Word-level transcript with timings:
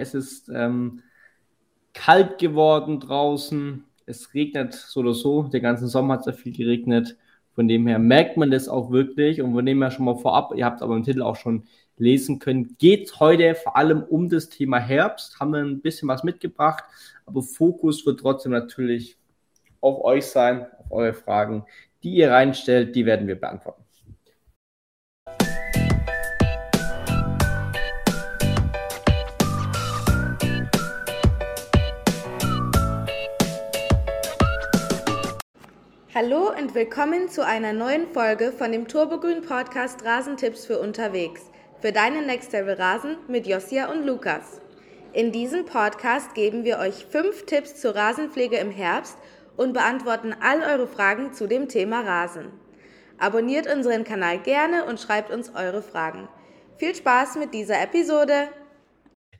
Es 0.00 0.14
ist 0.14 0.48
ähm, 0.48 1.02
kalt 1.94 2.38
geworden 2.38 3.00
draußen. 3.00 3.84
Es 4.06 4.34
regnet 4.34 4.74
so 4.74 5.00
oder 5.00 5.14
so. 5.14 5.44
Der 5.44 5.60
ganze 5.60 5.86
Sommer 5.86 6.14
hat 6.14 6.24
sehr 6.24 6.34
viel 6.34 6.56
geregnet. 6.56 7.16
Von 7.54 7.68
dem 7.68 7.86
her 7.86 7.98
merkt 7.98 8.36
man 8.36 8.50
das 8.50 8.68
auch 8.68 8.90
wirklich. 8.90 9.42
Und 9.42 9.52
von 9.52 9.66
dem 9.66 9.82
her 9.82 9.90
schon 9.90 10.04
mal 10.04 10.16
vorab, 10.16 10.52
ihr 10.56 10.64
habt 10.64 10.78
es 10.78 10.82
aber 10.82 10.96
im 10.96 11.04
Titel 11.04 11.22
auch 11.22 11.36
schon 11.36 11.64
lesen 12.00 12.38
können, 12.38 12.76
geht 12.78 13.06
es 13.06 13.20
heute 13.20 13.54
vor 13.54 13.76
allem 13.76 14.02
um 14.02 14.28
das 14.28 14.48
Thema 14.48 14.78
Herbst. 14.78 15.38
Haben 15.38 15.52
wir 15.52 15.60
ein 15.60 15.80
bisschen 15.80 16.08
was 16.08 16.24
mitgebracht, 16.24 16.84
aber 17.26 17.42
Fokus 17.42 18.04
wird 18.06 18.20
trotzdem 18.20 18.52
natürlich 18.52 19.18
auf 19.80 20.02
euch 20.02 20.26
sein, 20.26 20.66
auf 20.78 20.90
eure 20.90 21.12
Fragen, 21.12 21.64
die 22.02 22.14
ihr 22.14 22.30
reinstellt, 22.30 22.96
die 22.96 23.06
werden 23.06 23.28
wir 23.28 23.38
beantworten. 23.38 23.84
Hallo 36.22 36.50
und 36.54 36.74
willkommen 36.74 37.30
zu 37.30 37.46
einer 37.46 37.72
neuen 37.72 38.06
Folge 38.06 38.52
von 38.52 38.72
dem 38.72 38.86
Turbogrün 38.86 39.40
Podcast 39.40 40.04
Rasentipps 40.04 40.66
für 40.66 40.78
unterwegs. 40.78 41.50
Für 41.80 41.92
deinen 41.92 42.26
Next 42.26 42.52
Level 42.52 42.74
Rasen 42.74 43.16
mit 43.26 43.46
Josia 43.46 43.90
und 43.90 44.04
Lukas. 44.04 44.60
In 45.14 45.32
diesem 45.32 45.64
Podcast 45.64 46.34
geben 46.34 46.64
wir 46.64 46.78
euch 46.78 47.06
fünf 47.06 47.46
Tipps 47.46 47.80
zur 47.80 47.96
Rasenpflege 47.96 48.58
im 48.58 48.70
Herbst 48.70 49.16
und 49.56 49.72
beantworten 49.72 50.34
all 50.38 50.60
eure 50.60 50.86
Fragen 50.86 51.32
zu 51.32 51.46
dem 51.46 51.68
Thema 51.68 52.02
Rasen. 52.02 52.48
Abonniert 53.16 53.66
unseren 53.74 54.04
Kanal 54.04 54.40
gerne 54.40 54.84
und 54.84 55.00
schreibt 55.00 55.30
uns 55.30 55.54
eure 55.54 55.80
Fragen. 55.80 56.28
Viel 56.76 56.94
Spaß 56.94 57.36
mit 57.36 57.54
dieser 57.54 57.80
Episode. 57.82 58.48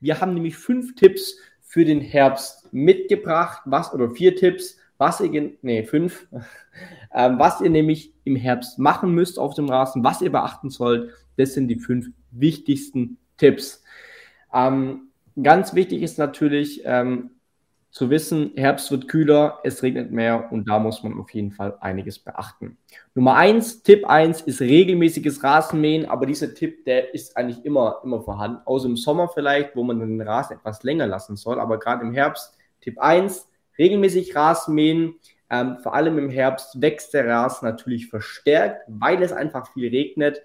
Wir 0.00 0.18
haben 0.18 0.32
nämlich 0.32 0.56
fünf 0.56 0.94
Tipps 0.94 1.36
für 1.60 1.84
den 1.84 2.00
Herbst 2.00 2.72
mitgebracht. 2.72 3.60
Was 3.66 3.92
oder 3.92 4.12
vier 4.12 4.34
Tipps, 4.34 4.79
was 5.00 5.20
ihr, 5.20 5.52
nee, 5.62 5.82
fünf, 5.82 6.28
ähm, 7.14 7.38
was 7.38 7.60
ihr 7.60 7.70
nämlich 7.70 8.12
im 8.24 8.36
Herbst 8.36 8.78
machen 8.78 9.12
müsst 9.12 9.38
auf 9.38 9.54
dem 9.54 9.68
Rasen, 9.68 10.04
was 10.04 10.20
ihr 10.20 10.30
beachten 10.30 10.70
sollt. 10.70 11.10
Das 11.36 11.54
sind 11.54 11.68
die 11.68 11.80
fünf 11.80 12.08
wichtigsten 12.30 13.16
Tipps. 13.38 13.82
Ähm, 14.52 15.08
ganz 15.42 15.74
wichtig 15.74 16.02
ist 16.02 16.18
natürlich, 16.18 16.82
ähm, 16.84 17.30
zu 17.90 18.08
wissen, 18.08 18.52
Herbst 18.54 18.90
wird 18.92 19.08
kühler, 19.08 19.58
es 19.64 19.82
regnet 19.82 20.12
mehr 20.12 20.52
und 20.52 20.68
da 20.68 20.78
muss 20.78 21.02
man 21.02 21.18
auf 21.18 21.30
jeden 21.30 21.50
Fall 21.50 21.76
einiges 21.80 22.20
beachten. 22.20 22.78
Nummer 23.16 23.34
eins, 23.34 23.82
Tipp 23.82 24.06
eins 24.06 24.42
ist 24.42 24.60
regelmäßiges 24.60 25.42
Rasenmähen, 25.42 26.06
aber 26.06 26.26
dieser 26.26 26.54
Tipp, 26.54 26.84
der 26.84 27.12
ist 27.14 27.36
eigentlich 27.36 27.64
immer, 27.64 28.00
immer 28.04 28.20
vorhanden. 28.20 28.60
Außer 28.64 28.86
im 28.86 28.96
Sommer 28.96 29.28
vielleicht, 29.28 29.74
wo 29.74 29.82
man 29.82 29.98
den 29.98 30.20
Rasen 30.20 30.58
etwas 30.58 30.84
länger 30.84 31.08
lassen 31.08 31.34
soll, 31.34 31.58
aber 31.58 31.80
gerade 31.80 32.04
im 32.04 32.12
Herbst, 32.12 32.56
Tipp 32.80 33.00
eins, 33.00 33.49
regelmäßig 33.78 34.34
Rasenmähen. 34.34 35.14
Ähm, 35.50 35.78
vor 35.82 35.94
allem 35.94 36.18
im 36.18 36.30
Herbst 36.30 36.80
wächst 36.80 37.12
der 37.14 37.26
Rasen 37.26 37.66
natürlich 37.66 38.08
verstärkt, 38.08 38.82
weil 38.86 39.22
es 39.22 39.32
einfach 39.32 39.72
viel 39.72 39.88
regnet 39.88 40.42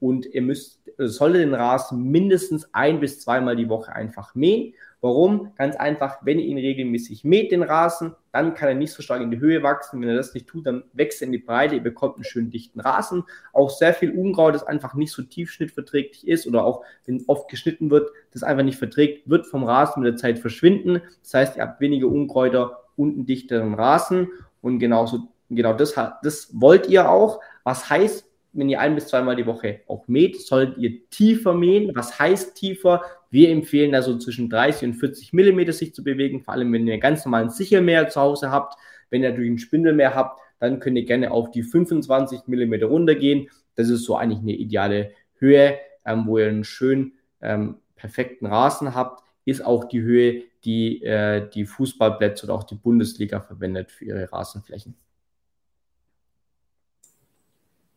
und 0.00 0.26
ihr 0.26 0.42
müsst, 0.42 0.80
solltet 0.96 1.42
den 1.42 1.54
Rasen 1.54 2.02
mindestens 2.10 2.68
ein 2.72 3.00
bis 3.00 3.20
zweimal 3.20 3.56
die 3.56 3.68
Woche 3.68 3.92
einfach 3.92 4.34
mähen 4.34 4.74
Warum? 5.00 5.52
Ganz 5.54 5.76
einfach, 5.76 6.18
wenn 6.22 6.40
ihr 6.40 6.46
ihn 6.46 6.58
regelmäßig 6.58 7.22
mäht, 7.22 7.52
den 7.52 7.62
Rasen, 7.62 8.16
dann 8.32 8.54
kann 8.54 8.68
er 8.68 8.74
nicht 8.74 8.92
so 8.92 9.00
stark 9.00 9.22
in 9.22 9.30
die 9.30 9.38
Höhe 9.38 9.62
wachsen. 9.62 10.00
Wenn 10.00 10.08
er 10.08 10.16
das 10.16 10.34
nicht 10.34 10.48
tut, 10.48 10.66
dann 10.66 10.82
wächst 10.92 11.22
er 11.22 11.26
in 11.26 11.32
die 11.32 11.38
Breite, 11.38 11.76
ihr 11.76 11.82
bekommt 11.82 12.16
einen 12.16 12.24
schönen 12.24 12.50
dichten 12.50 12.80
Rasen. 12.80 13.22
Auch 13.52 13.70
sehr 13.70 13.94
viel 13.94 14.10
Unkraut, 14.10 14.56
das 14.56 14.66
einfach 14.66 14.94
nicht 14.94 15.12
so 15.12 15.22
tiefschnittverträglich 15.22 16.26
ist 16.26 16.48
oder 16.48 16.64
auch, 16.64 16.82
wenn 17.06 17.22
oft 17.28 17.48
geschnitten 17.48 17.90
wird, 17.90 18.10
das 18.32 18.42
einfach 18.42 18.64
nicht 18.64 18.78
verträgt, 18.78 19.30
wird 19.30 19.46
vom 19.46 19.62
Rasen 19.62 20.02
mit 20.02 20.12
der 20.12 20.16
Zeit 20.16 20.40
verschwinden. 20.40 21.00
Das 21.22 21.34
heißt, 21.34 21.56
ihr 21.56 21.62
habt 21.62 21.80
weniger 21.80 22.08
Unkräuter 22.08 22.82
und 22.96 23.14
einen 23.14 23.26
dichteren 23.26 23.74
Rasen. 23.74 24.28
Und 24.62 24.80
genauso, 24.80 25.28
genau 25.48 25.74
das, 25.74 25.94
das 26.22 26.50
wollt 26.52 26.88
ihr 26.88 27.08
auch. 27.08 27.40
Was 27.62 27.88
heißt, 27.88 28.28
wenn 28.52 28.68
ihr 28.68 28.80
ein 28.80 28.94
bis 28.94 29.06
zweimal 29.06 29.36
die 29.36 29.46
Woche 29.46 29.82
auch 29.86 30.08
mäht, 30.08 30.40
solltet 30.40 30.78
ihr 30.78 31.08
tiefer 31.10 31.54
mähen. 31.54 31.94
Was 31.94 32.18
heißt 32.18 32.56
tiefer? 32.56 33.02
Wir 33.30 33.50
empfehlen 33.50 33.92
da 33.92 34.02
so 34.02 34.16
zwischen 34.18 34.48
30 34.48 34.88
und 34.88 34.94
40 34.94 35.32
Millimeter 35.32 35.72
sich 35.72 35.94
zu 35.94 36.02
bewegen, 36.02 36.42
vor 36.42 36.54
allem 36.54 36.72
wenn 36.72 36.86
ihr 36.86 36.98
ganz 36.98 37.24
normalen 37.24 37.50
Sichermäher 37.50 38.08
zu 38.08 38.20
Hause 38.20 38.50
habt. 38.50 38.78
Wenn 39.10 39.22
ihr 39.22 39.30
natürlich 39.30 39.50
ein 39.50 39.58
Spindelmeer 39.58 40.14
habt, 40.14 40.40
dann 40.60 40.80
könnt 40.80 40.96
ihr 40.96 41.04
gerne 41.04 41.30
auf 41.30 41.50
die 41.50 41.62
25 41.62 42.46
Millimeter 42.46 42.86
runtergehen. 42.86 43.48
Das 43.74 43.88
ist 43.88 44.04
so 44.04 44.16
eigentlich 44.16 44.40
eine 44.40 44.52
ideale 44.52 45.12
Höhe, 45.36 45.78
ähm, 46.04 46.24
wo 46.26 46.38
ihr 46.38 46.48
einen 46.48 46.64
schönen, 46.64 47.12
ähm, 47.40 47.76
perfekten 47.96 48.46
Rasen 48.46 48.94
habt. 48.94 49.22
Ist 49.44 49.64
auch 49.64 49.84
die 49.84 50.00
Höhe, 50.00 50.42
die 50.64 51.02
äh, 51.02 51.48
die 51.48 51.64
Fußballplätze 51.64 52.46
oder 52.46 52.54
auch 52.54 52.64
die 52.64 52.74
Bundesliga 52.74 53.40
verwendet 53.40 53.90
für 53.90 54.06
ihre 54.06 54.32
Rasenflächen. 54.32 54.94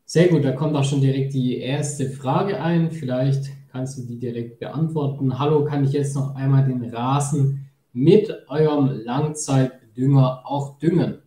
Sehr 0.05 0.27
gut, 0.27 0.43
da 0.43 0.51
kommt 0.51 0.75
auch 0.75 0.83
schon 0.83 1.01
direkt 1.01 1.33
die 1.33 1.57
erste 1.57 2.09
Frage 2.09 2.61
ein. 2.61 2.91
Vielleicht 2.91 3.49
kannst 3.71 3.97
du 3.97 4.03
die 4.03 4.19
direkt 4.19 4.59
beantworten. 4.59 5.39
Hallo, 5.39 5.63
kann 5.65 5.83
ich 5.83 5.93
jetzt 5.93 6.15
noch 6.15 6.35
einmal 6.35 6.65
den 6.65 6.83
Rasen 6.93 7.69
mit 7.93 8.31
eurem 8.47 9.01
Langzeitdünger 9.03 10.41
auch 10.43 10.77
düngen? 10.77 11.19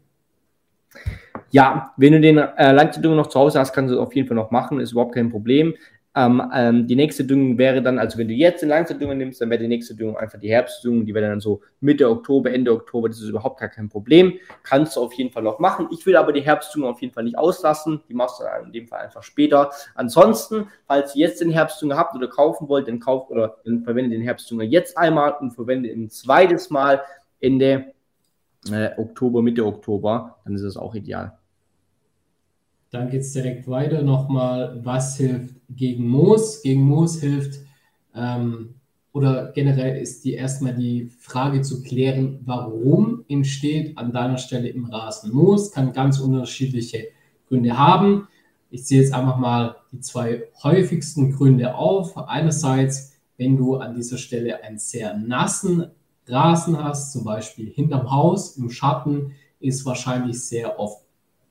Ja, 1.51 1.93
wenn 1.97 2.13
du 2.13 2.21
den 2.21 2.39
äh, 2.39 2.73
Langzeitdünger 2.73 3.17
noch 3.17 3.29
zu 3.29 3.39
Hause 3.39 3.61
hast, 3.61 3.73
kannst 3.73 3.93
du 3.93 3.97
es 3.97 4.01
auf 4.01 4.15
jeden 4.15 4.29
Fall 4.29 4.37
noch 4.37 4.51
machen, 4.51 4.81
ist 4.81 4.93
überhaupt 4.93 5.15
kein 5.15 5.31
Problem. 5.31 5.75
Ähm, 6.17 6.43
ähm, 6.55 6.87
die 6.87 6.95
nächste 6.95 7.25
Düngung 7.25 7.59
wäre 7.59 7.83
dann, 7.83 7.99
also 7.99 8.19
wenn 8.19 8.29
du 8.29 8.35
jetzt 8.35 8.63
den 8.63 8.69
Langzeitdünger 8.69 9.15
nimmst, 9.15 9.41
dann 9.41 9.51
wäre 9.51 9.61
die 9.61 9.69
nächste 9.69 9.97
Düngung 9.97 10.17
einfach 10.17 10.39
die 10.39 10.49
Herbstdüngung, 10.49 11.05
die 11.05 11.13
wäre 11.13 11.29
dann 11.29 11.41
so 11.41 11.61
Mitte 11.81 12.09
Oktober, 12.09 12.53
Ende 12.53 12.73
Oktober, 12.73 13.09
das 13.09 13.21
ist 13.21 13.29
überhaupt 13.29 13.59
gar 13.59 13.69
kein 13.69 13.89
Problem. 13.89 14.35
Kannst 14.63 14.95
du 14.95 15.01
auf 15.01 15.13
jeden 15.15 15.31
Fall 15.31 15.43
noch 15.43 15.59
machen. 15.59 15.89
Ich 15.91 16.07
will 16.07 16.15
aber 16.17 16.33
die 16.33 16.43
Herbstdüngung 16.43 16.89
auf 16.89 17.03
jeden 17.03 17.13
Fall 17.13 17.25
nicht 17.25 17.37
auslassen, 17.37 18.01
die 18.09 18.15
machst 18.15 18.39
du 18.39 18.45
dann 18.45 18.67
in 18.67 18.73
dem 18.73 18.87
Fall 18.87 19.01
einfach 19.01 19.25
später. 19.25 19.71
Ansonsten, 19.97 20.69
falls 20.87 21.17
ihr 21.17 21.27
jetzt 21.27 21.41
den 21.41 21.51
Herbstdünger 21.51 21.97
habt 21.97 22.15
oder 22.15 22.29
kaufen 22.29 22.69
wollt, 22.69 22.87
dann 22.87 23.01
kauft 23.01 23.31
oder 23.31 23.57
dann 23.65 23.83
verwendet 23.83 24.13
den 24.13 24.23
Herbstdünger 24.23 24.65
jetzt 24.65 24.97
einmal 24.97 25.35
und 25.41 25.51
verwendet 25.51 25.97
ein 25.97 26.11
zweites 26.11 26.71
Mal 26.71 27.03
Ende 27.41 27.93
äh, 28.71 28.91
Oktober, 28.97 29.43
Mitte 29.43 29.67
Oktober, 29.67 30.39
dann 30.45 30.55
ist 30.55 30.63
es 30.63 30.77
auch 30.77 30.95
ideal. 30.95 31.37
Dann 32.95 33.11
geht 33.11 33.23
es 33.23 33.33
direkt 33.33 33.67
weiter 33.67 34.03
nochmal, 34.03 34.79
was 34.85 35.17
hilft 35.17 35.57
gegen 35.69 36.07
Moos? 36.07 36.63
Gegen 36.63 36.83
Moos 36.83 37.21
hilft, 37.21 37.59
ähm, 38.15 38.77
oder 39.13 39.51
generell 39.51 40.01
ist 40.01 40.25
die 40.25 40.35
erstmal 40.35 40.75
die 40.75 41.11
Frage 41.19 41.63
zu 41.63 41.83
klären, 41.83 42.39
warum 42.45 43.25
entsteht 43.29 43.99
an 43.99 44.13
deiner 44.13 44.39
Stelle 44.39 44.69
im 44.69 44.85
Rasen 44.85 45.33
Moos? 45.33 45.73
Kann 45.73 45.93
ganz 45.93 46.21
unterschiedliche 46.21 47.09
Gründe 47.49 47.77
haben. 47.77 48.29
Ich 48.71 48.85
zähle 48.85 49.03
jetzt 49.03 49.13
einfach 49.13 49.39
mal 49.39 49.75
die 49.91 49.99
zwei 49.99 50.45
häufigsten 50.63 51.33
Gründe 51.33 51.75
auf. 51.75 52.17
Einerseits, 52.17 53.15
wenn 53.37 53.57
du 53.57 53.75
an 53.75 53.97
dieser 53.97 54.19
Stelle 54.19 54.63
einen 54.63 54.79
sehr 54.79 55.19
nassen 55.19 55.87
Rasen 56.29 56.81
hast, 56.81 57.13
zum 57.13 57.25
Beispiel 57.25 57.71
hinterm 57.71 58.13
Haus 58.13 58.57
im 58.57 58.71
Schatten, 58.71 59.33
ist 59.59 59.85
wahrscheinlich 59.85 60.41
sehr 60.45 60.79
oft 60.79 61.03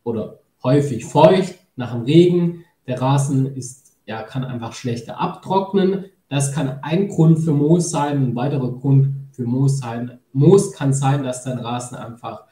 oder 0.05 0.39
häufig 0.63 1.05
feucht 1.05 1.55
nach 1.75 1.93
dem 1.93 2.03
Regen. 2.03 2.65
Der 2.87 3.01
Rasen 3.01 3.55
ist, 3.55 3.97
ja, 4.05 4.23
kann 4.23 4.43
einfach 4.43 4.73
schlechter 4.73 5.19
abtrocknen. 5.19 6.05
Das 6.29 6.51
kann 6.53 6.79
ein 6.81 7.09
Grund 7.09 7.39
für 7.39 7.53
Moos 7.53 7.91
sein. 7.91 8.17
Ein 8.17 8.35
weiterer 8.35 8.71
Grund 8.71 9.13
für 9.31 9.43
Moos 9.43 9.79
sein. 9.79 10.19
Moos 10.31 10.73
kann 10.73 10.93
sein, 10.93 11.23
dass 11.23 11.43
dein 11.43 11.59
Rasen 11.59 11.95
einfach 11.97 12.45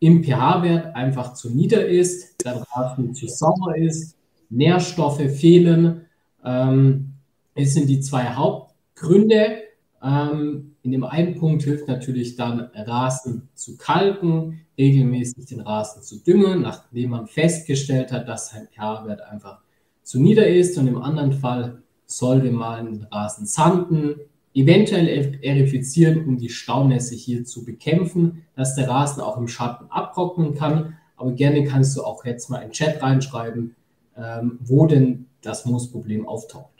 im 0.00 0.22
pH-Wert 0.22 0.94
einfach 0.94 1.34
zu 1.34 1.50
nieder 1.50 1.86
ist, 1.86 2.44
dein 2.44 2.58
Rasen 2.58 3.14
zu 3.14 3.26
sauer 3.26 3.76
ist, 3.76 4.18
Nährstoffe 4.50 5.30
fehlen. 5.30 6.02
Ähm, 6.44 7.14
es 7.54 7.74
sind 7.74 7.88
die 7.88 8.00
zwei 8.00 8.24
Hauptgründe. 8.24 9.62
Ähm, 10.02 10.73
in 10.84 10.90
dem 10.90 11.04
einen 11.04 11.38
Punkt 11.38 11.62
hilft 11.62 11.88
natürlich 11.88 12.36
dann 12.36 12.60
Rasen 12.74 13.48
zu 13.54 13.78
kalken, 13.78 14.60
regelmäßig 14.76 15.46
den 15.46 15.60
Rasen 15.60 16.02
zu 16.02 16.22
düngen, 16.22 16.60
nachdem 16.60 17.10
man 17.10 17.26
festgestellt 17.26 18.12
hat, 18.12 18.28
dass 18.28 18.50
sein 18.50 18.68
pH-Wert 18.70 19.22
einfach 19.22 19.60
zu 20.02 20.20
nieder 20.20 20.46
ist. 20.46 20.76
Und 20.76 20.86
im 20.86 21.00
anderen 21.00 21.32
Fall 21.32 21.82
sollte 22.04 22.50
man 22.50 22.84
den 22.84 23.04
Rasen 23.04 23.46
sanden, 23.46 24.16
eventuell 24.52 25.38
erifizieren, 25.42 26.26
um 26.26 26.36
die 26.36 26.50
Staunässe 26.50 27.14
hier 27.14 27.46
zu 27.46 27.64
bekämpfen, 27.64 28.44
dass 28.54 28.74
der 28.74 28.86
Rasen 28.86 29.22
auch 29.22 29.38
im 29.38 29.48
Schatten 29.48 29.86
abtrocknen 29.88 30.54
kann. 30.54 30.98
Aber 31.16 31.32
gerne 31.32 31.64
kannst 31.64 31.96
du 31.96 32.04
auch 32.04 32.26
jetzt 32.26 32.50
mal 32.50 32.58
in 32.58 32.68
den 32.68 32.72
Chat 32.72 33.02
reinschreiben, 33.02 33.74
ähm, 34.18 34.58
wo 34.60 34.84
denn 34.84 35.26
das 35.40 35.64
Moosproblem 35.64 36.28
auftaucht. 36.28 36.74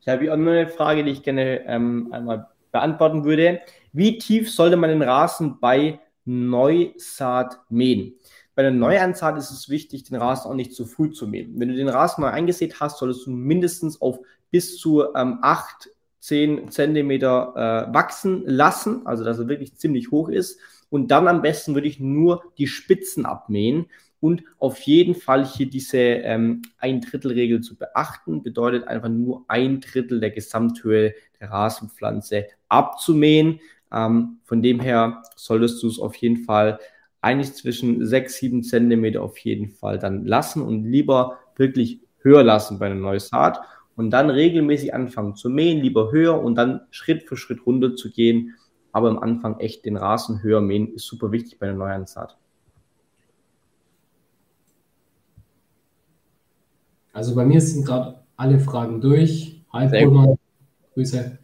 Ich 0.00 0.08
habe 0.08 0.32
auch 0.32 0.36
noch 0.38 0.50
eine 0.50 0.66
Frage, 0.66 1.04
die 1.04 1.10
ich 1.10 1.22
gerne 1.22 1.66
ähm, 1.66 2.08
einmal 2.10 2.46
beantworten 2.72 3.24
würde. 3.24 3.60
Wie 3.92 4.18
tief 4.18 4.50
sollte 4.50 4.76
man 4.76 4.90
den 4.90 5.02
Rasen 5.02 5.58
bei 5.60 6.00
Neusaat 6.24 7.58
mähen? 7.68 8.14
Bei 8.54 8.62
der 8.62 8.72
Neuansaat 8.72 9.38
ist 9.38 9.50
es 9.50 9.68
wichtig, 9.68 10.04
den 10.04 10.16
Rasen 10.16 10.50
auch 10.50 10.54
nicht 10.54 10.74
zu 10.74 10.86
früh 10.86 11.10
zu 11.10 11.26
mähen. 11.26 11.58
Wenn 11.58 11.68
du 11.68 11.76
den 11.76 11.88
Rasen 11.88 12.22
neu 12.22 12.28
eingesät 12.28 12.80
hast, 12.80 12.98
solltest 12.98 13.26
du 13.26 13.30
mindestens 13.30 14.00
auf 14.00 14.18
bis 14.50 14.76
zu 14.76 15.14
ähm, 15.14 15.38
8 15.42 15.90
10 16.20 16.70
Zentimeter 16.70 17.88
äh, 17.90 17.94
wachsen 17.94 18.44
lassen, 18.44 19.06
also 19.06 19.24
dass 19.24 19.38
er 19.38 19.48
wirklich 19.48 19.76
ziemlich 19.76 20.10
hoch 20.10 20.28
ist. 20.28 20.60
Und 20.90 21.10
dann 21.10 21.28
am 21.28 21.42
besten 21.42 21.74
würde 21.74 21.88
ich 21.88 21.98
nur 21.98 22.44
die 22.58 22.66
Spitzen 22.66 23.24
abmähen 23.24 23.86
und 24.20 24.44
auf 24.58 24.80
jeden 24.82 25.14
Fall 25.14 25.46
hier 25.46 25.68
diese 25.68 25.98
ähm, 25.98 26.62
ein 26.78 27.00
Drittel 27.00 27.32
Regel 27.32 27.60
zu 27.62 27.76
beachten. 27.76 28.42
Bedeutet 28.42 28.86
einfach 28.86 29.08
nur 29.08 29.44
ein 29.48 29.80
Drittel 29.80 30.20
der 30.20 30.30
Gesamthöhe 30.30 31.14
der 31.40 31.50
Rasenpflanze 31.50 32.46
abzumähen. 32.68 33.60
Ähm, 33.92 34.38
von 34.44 34.62
dem 34.62 34.80
her 34.80 35.22
solltest 35.36 35.82
du 35.82 35.88
es 35.88 35.98
auf 35.98 36.14
jeden 36.16 36.44
Fall 36.44 36.78
eigentlich 37.22 37.54
zwischen 37.54 38.06
6, 38.06 38.36
7 38.36 38.62
Zentimeter 38.62 39.22
auf 39.22 39.38
jeden 39.38 39.70
Fall 39.70 39.98
dann 39.98 40.24
lassen 40.24 40.62
und 40.62 40.84
lieber 40.84 41.38
wirklich 41.56 42.00
höher 42.18 42.42
lassen 42.42 42.78
bei 42.78 42.86
einer 42.86 42.94
neuen 42.94 43.20
Saat 43.20 43.60
und 43.96 44.10
dann 44.10 44.30
regelmäßig 44.30 44.94
anfangen 44.94 45.34
zu 45.34 45.50
mähen, 45.50 45.82
lieber 45.82 46.12
höher 46.12 46.40
und 46.42 46.54
dann 46.54 46.82
Schritt 46.90 47.24
für 47.24 47.36
Schritt 47.36 47.66
runter 47.66 47.96
zu 47.96 48.10
gehen. 48.10 48.54
Aber 48.92 49.08
am 49.08 49.18
Anfang 49.18 49.58
echt 49.60 49.84
den 49.84 49.96
Rasen 49.96 50.42
höher 50.42 50.60
mähen 50.60 50.94
ist 50.94 51.06
super 51.06 51.32
wichtig 51.32 51.58
bei 51.58 51.68
einer 51.68 51.76
neuen 51.76 51.92
Also 57.12 57.34
bei 57.34 57.44
mir 57.44 57.60
sind 57.60 57.84
gerade 57.84 58.20
alle 58.36 58.58
Fragen 58.58 59.00
durch. 59.00 59.62
Hi, 59.72 59.88
Pullmann. 59.88 60.38
Grüße. 60.94 61.38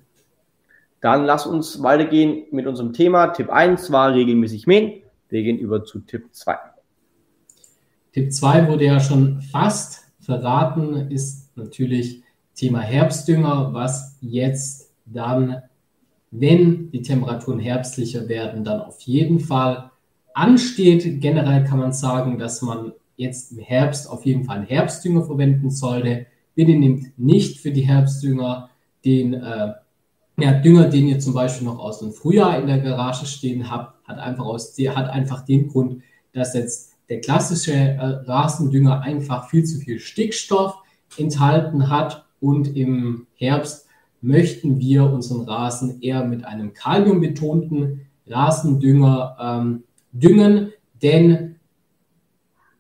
Dann 1.00 1.24
lass 1.24 1.46
uns 1.46 1.82
weitergehen 1.82 2.44
mit 2.50 2.66
unserem 2.66 2.92
Thema. 2.92 3.28
Tipp 3.28 3.50
1 3.50 3.90
war 3.92 4.14
regelmäßig 4.14 4.66
mähen. 4.66 5.02
Wir 5.28 5.42
gehen 5.42 5.58
über 5.58 5.84
zu 5.84 6.00
Tipp 6.00 6.28
2. 6.32 6.56
Tipp 8.12 8.32
2 8.32 8.68
wurde 8.68 8.86
ja 8.86 9.00
schon 9.00 9.42
fast 9.42 10.04
verraten, 10.20 11.10
ist 11.10 11.56
natürlich 11.56 12.22
Thema 12.54 12.80
Herbstdünger, 12.80 13.74
was 13.74 14.16
jetzt 14.20 14.90
dann, 15.04 15.62
wenn 16.30 16.90
die 16.90 17.02
Temperaturen 17.02 17.60
herbstlicher 17.60 18.28
werden, 18.28 18.64
dann 18.64 18.80
auf 18.80 19.00
jeden 19.02 19.40
Fall 19.40 19.90
ansteht. 20.32 21.20
Generell 21.20 21.64
kann 21.64 21.78
man 21.78 21.92
sagen, 21.92 22.38
dass 22.38 22.62
man 22.62 22.92
jetzt 23.16 23.52
im 23.52 23.58
Herbst 23.58 24.08
auf 24.08 24.24
jeden 24.24 24.44
Fall 24.44 24.58
einen 24.58 24.66
Herbstdünger 24.66 25.24
verwenden 25.24 25.70
sollte. 25.70 26.26
Bitte 26.54 26.72
nehmt 26.72 27.18
nicht 27.18 27.60
für 27.60 27.70
die 27.70 27.86
Herbstdünger 27.86 28.70
den 29.04 29.34
äh, 29.34 29.72
ja, 30.38 30.52
Dünger, 30.52 30.88
den 30.88 31.08
ihr 31.08 31.18
zum 31.18 31.32
Beispiel 31.32 31.66
noch 31.66 31.78
aus 31.78 32.00
dem 32.00 32.12
Frühjahr 32.12 32.58
in 32.58 32.66
der 32.66 32.80
Garage 32.80 33.26
stehen 33.26 33.70
habt, 33.70 34.06
hat 34.06 34.18
einfach, 34.18 34.44
aus, 34.44 34.76
hat 34.78 35.08
einfach 35.08 35.44
den 35.44 35.68
Grund, 35.68 36.02
dass 36.32 36.54
jetzt 36.54 36.92
der 37.08 37.20
klassische 37.20 37.72
äh, 37.72 37.98
Rasendünger 37.98 39.00
einfach 39.00 39.48
viel 39.48 39.64
zu 39.64 39.78
viel 39.78 39.98
Stickstoff 39.98 40.76
enthalten 41.16 41.88
hat 41.88 42.26
und 42.40 42.76
im 42.76 43.26
Herbst 43.34 43.86
möchten 44.20 44.78
wir 44.78 45.04
unseren 45.04 45.42
Rasen 45.42 46.02
eher 46.02 46.24
mit 46.24 46.44
einem 46.44 46.72
kaliumbetonten 46.72 48.06
Rasendünger 48.26 49.36
ähm, 49.40 49.84
düngen, 50.12 50.72
denn 51.02 51.45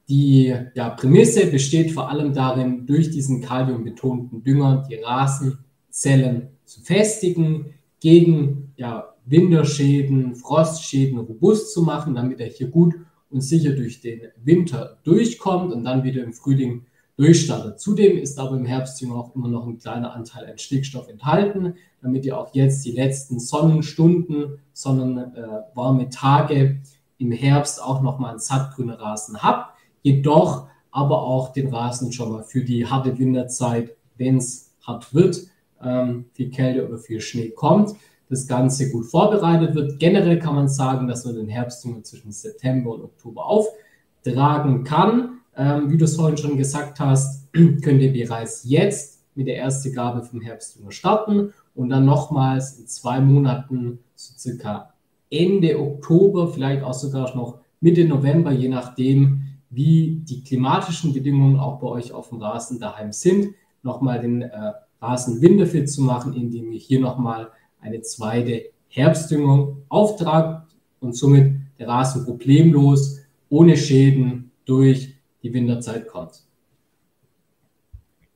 die 0.08 0.54
ja, 0.74 0.90
Prämisse 0.90 1.46
besteht 1.46 1.90
vor 1.92 2.10
allem 2.10 2.32
darin, 2.32 2.86
durch 2.86 3.10
diesen 3.10 3.40
kaliumbetonten 3.40 4.42
Dünger 4.42 4.86
die 4.88 4.96
Rasenzellen 4.96 6.48
zu 6.64 6.80
festigen, 6.80 7.74
gegen 8.00 8.72
ja, 8.76 9.14
Winterschäden, 9.24 10.36
Frostschäden 10.36 11.18
robust 11.18 11.72
zu 11.72 11.82
machen, 11.82 12.14
damit 12.14 12.40
er 12.40 12.46
hier 12.46 12.68
gut 12.68 12.94
und 13.30 13.40
sicher 13.40 13.72
durch 13.72 14.00
den 14.00 14.20
Winter 14.44 14.98
durchkommt 15.02 15.72
und 15.72 15.82
dann 15.82 16.04
wieder 16.04 16.22
im 16.22 16.32
Frühling 16.32 16.86
durchstartet. 17.16 17.80
Zudem 17.80 18.18
ist 18.18 18.38
aber 18.38 18.56
im 18.56 18.66
Herbst 18.66 19.02
auch 19.10 19.34
immer 19.34 19.48
noch 19.48 19.66
ein 19.66 19.78
kleiner 19.78 20.14
Anteil 20.14 20.46
an 20.46 20.58
Stickstoff 20.58 21.08
enthalten, 21.08 21.74
damit 22.02 22.24
ihr 22.24 22.38
auch 22.38 22.54
jetzt 22.54 22.84
die 22.84 22.92
letzten 22.92 23.40
Sonnenstunden, 23.40 24.58
sonnenwarme 24.72 26.04
äh, 26.04 26.10
Tage 26.10 26.80
im 27.18 27.32
Herbst 27.32 27.82
auch 27.82 28.02
nochmal 28.02 28.32
einen 28.32 28.38
sattgrünen 28.38 28.94
Rasen 28.94 29.42
habt 29.42 29.75
jedoch 30.06 30.68
aber 30.92 31.22
auch 31.22 31.52
den 31.52 31.74
Rasen 31.74 32.12
schon 32.12 32.30
mal 32.30 32.44
für 32.44 32.62
die 32.62 32.86
harte 32.86 33.18
Winterzeit, 33.18 33.90
wenn 34.16 34.36
es 34.36 34.72
hart 34.86 35.12
wird, 35.12 35.48
ähm, 35.82 36.26
viel 36.32 36.48
Kälte 36.50 36.86
oder 36.86 36.96
viel 36.96 37.20
Schnee 37.20 37.50
kommt, 37.50 37.90
das 38.30 38.46
Ganze 38.46 38.90
gut 38.90 39.06
vorbereitet 39.06 39.74
wird. 39.74 39.98
Generell 39.98 40.38
kann 40.38 40.54
man 40.54 40.68
sagen, 40.68 41.08
dass 41.08 41.24
man 41.24 41.34
den 41.34 41.48
Herbstdünger 41.48 42.04
zwischen 42.04 42.30
September 42.30 42.94
und 42.94 43.02
Oktober 43.02 43.46
auftragen 43.46 44.84
kann. 44.84 45.40
Ähm, 45.56 45.90
wie 45.90 45.96
du 45.96 46.04
es 46.04 46.14
vorhin 46.14 46.36
schon 46.36 46.56
gesagt 46.56 47.00
hast, 47.00 47.52
könnt 47.52 48.00
ihr 48.00 48.12
bereits 48.12 48.62
jetzt 48.64 49.24
mit 49.34 49.48
der 49.48 49.58
ersten 49.58 49.92
Gabe 49.92 50.22
vom 50.22 50.40
Herbstdünger 50.40 50.92
starten 50.92 51.52
und 51.74 51.88
dann 51.88 52.04
nochmals 52.04 52.78
in 52.78 52.86
zwei 52.86 53.20
Monaten, 53.20 53.98
so 54.14 54.34
circa 54.38 54.94
Ende 55.30 55.78
Oktober, 55.80 56.48
vielleicht 56.48 56.84
auch 56.84 56.94
sogar 56.94 57.34
noch 57.34 57.58
Mitte 57.80 58.04
November, 58.04 58.52
je 58.52 58.68
nachdem, 58.68 59.45
wie 59.70 60.22
die 60.24 60.42
klimatischen 60.42 61.12
Bedingungen 61.12 61.58
auch 61.58 61.80
bei 61.80 61.88
euch 61.88 62.12
auf 62.12 62.28
dem 62.28 62.40
Rasen 62.40 62.78
daheim 62.78 63.12
sind, 63.12 63.54
nochmal 63.82 64.20
den 64.20 64.42
äh, 64.42 64.72
Rasen 65.00 65.40
winterfit 65.40 65.90
zu 65.90 66.02
machen, 66.02 66.34
indem 66.34 66.72
ihr 66.72 66.78
hier 66.78 67.00
nochmal 67.00 67.50
eine 67.80 68.00
zweite 68.02 68.70
Herbstdüngung 68.88 69.82
auftragt 69.88 70.74
und 71.00 71.16
somit 71.16 71.54
der 71.78 71.88
Rasen 71.88 72.24
problemlos 72.24 73.20
ohne 73.48 73.76
Schäden 73.76 74.50
durch 74.64 75.14
die 75.42 75.52
Winterzeit 75.52 76.08
kommt. 76.08 76.42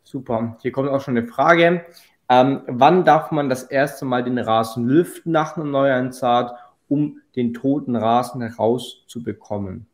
Super. 0.04 0.56
Hier 0.60 0.72
kommt 0.72 0.88
auch 0.88 1.00
schon 1.00 1.16
eine 1.16 1.26
Frage. 1.26 1.84
Ähm, 2.28 2.62
wann 2.66 3.04
darf 3.04 3.30
man 3.30 3.48
das 3.48 3.64
erste 3.64 4.04
Mal 4.04 4.22
den 4.22 4.38
Rasen 4.38 4.86
lüften 4.86 5.32
nach 5.32 5.56
einer 5.56 5.66
Neuansaat, 5.66 6.54
um 6.88 7.20
den 7.34 7.54
toten 7.54 7.96
Rasen 7.96 8.40
herauszubekommen? 8.40 9.86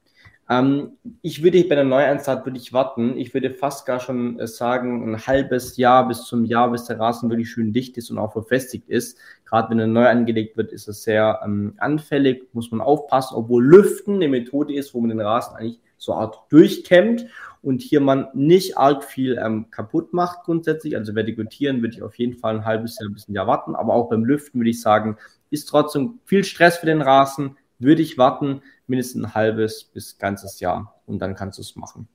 Ähm, 0.49 0.93
ich 1.23 1.43
würde 1.43 1.65
bei 1.65 1.75
der 1.75 1.85
Neueinsaat 1.85 2.47
würde 2.47 2.59
ich 2.59 2.73
warten. 2.73 3.17
Ich 3.17 3.35
würde 3.35 3.51
fast 3.51 3.85
gar 3.85 3.99
schon 3.99 4.39
äh, 4.39 4.47
sagen, 4.47 5.13
ein 5.13 5.27
halbes 5.27 5.77
Jahr 5.77 6.07
bis 6.07 6.25
zum 6.25 6.45
Jahr, 6.45 6.71
bis 6.71 6.85
der 6.85 7.01
Rasen 7.01 7.31
wirklich 7.31 7.51
schön 7.51 7.73
dicht 7.73 7.97
ist 7.97 8.11
und 8.11 8.19
auch 8.19 8.33
verfestigt 8.33 8.89
ist. 8.89 9.19
Gerade 9.45 9.71
wenn 9.71 9.81
er 9.81 9.87
neu 9.89 10.07
angelegt 10.07 10.57
wird, 10.57 10.73
ist 10.73 10.87
er 10.87 10.95
sehr 10.95 11.41
ähm, 11.45 11.75
anfällig, 11.79 12.49
muss 12.53 12.71
man 12.71 12.81
aufpassen, 12.81 13.35
obwohl 13.35 13.65
Lüften 13.65 14.15
eine 14.15 14.29
Methode 14.29 14.75
ist, 14.75 14.95
wo 14.95 15.01
man 15.01 15.11
den 15.11 15.21
Rasen 15.21 15.57
eigentlich 15.57 15.81
so 15.99 16.15
Art 16.15 16.41
durchkämmt 16.51 17.27
und 17.63 17.83
hier 17.83 18.01
man 18.01 18.29
nicht 18.35 18.79
arg 18.79 19.03
viel 19.03 19.41
ähm, 19.43 19.71
kaputt 19.71 20.13
macht 20.13 20.45
grundsätzlich. 20.45 20.97
Also 20.97 21.17
vertikutieren 21.17 21.83
würde 21.83 21.97
ich 21.97 22.03
auf 22.03 22.17
jeden 22.17 22.39
Fall 22.39 22.57
ein 22.57 22.65
halbes 22.65 22.99
Jahr 23.01 23.11
bis 23.11 23.27
ein 23.29 23.35
Jahr 23.35 23.49
warten, 23.49 23.75
aber 23.75 23.95
auch 23.95 24.09
beim 24.09 24.25
Lüften 24.25 24.61
würde 24.61 24.71
ich 24.71 24.81
sagen, 24.81 25.17
ist 25.51 25.69
trotzdem 25.69 26.21
viel 26.25 26.45
Stress 26.45 26.79
für 26.79 26.87
den 26.87 27.03
Rasen, 27.03 27.57
würde 27.79 28.03
ich 28.03 28.19
warten 28.19 28.63
mindestens 28.87 29.25
ein 29.25 29.35
halbes 29.35 29.85
bis 29.85 30.19
ganzes 30.19 30.61
Jahr 30.61 30.95
und 31.07 31.21
dann 31.21 31.35
kannst 31.35 31.59
du 31.59 31.63
es 31.63 31.77
machen. 31.77 32.09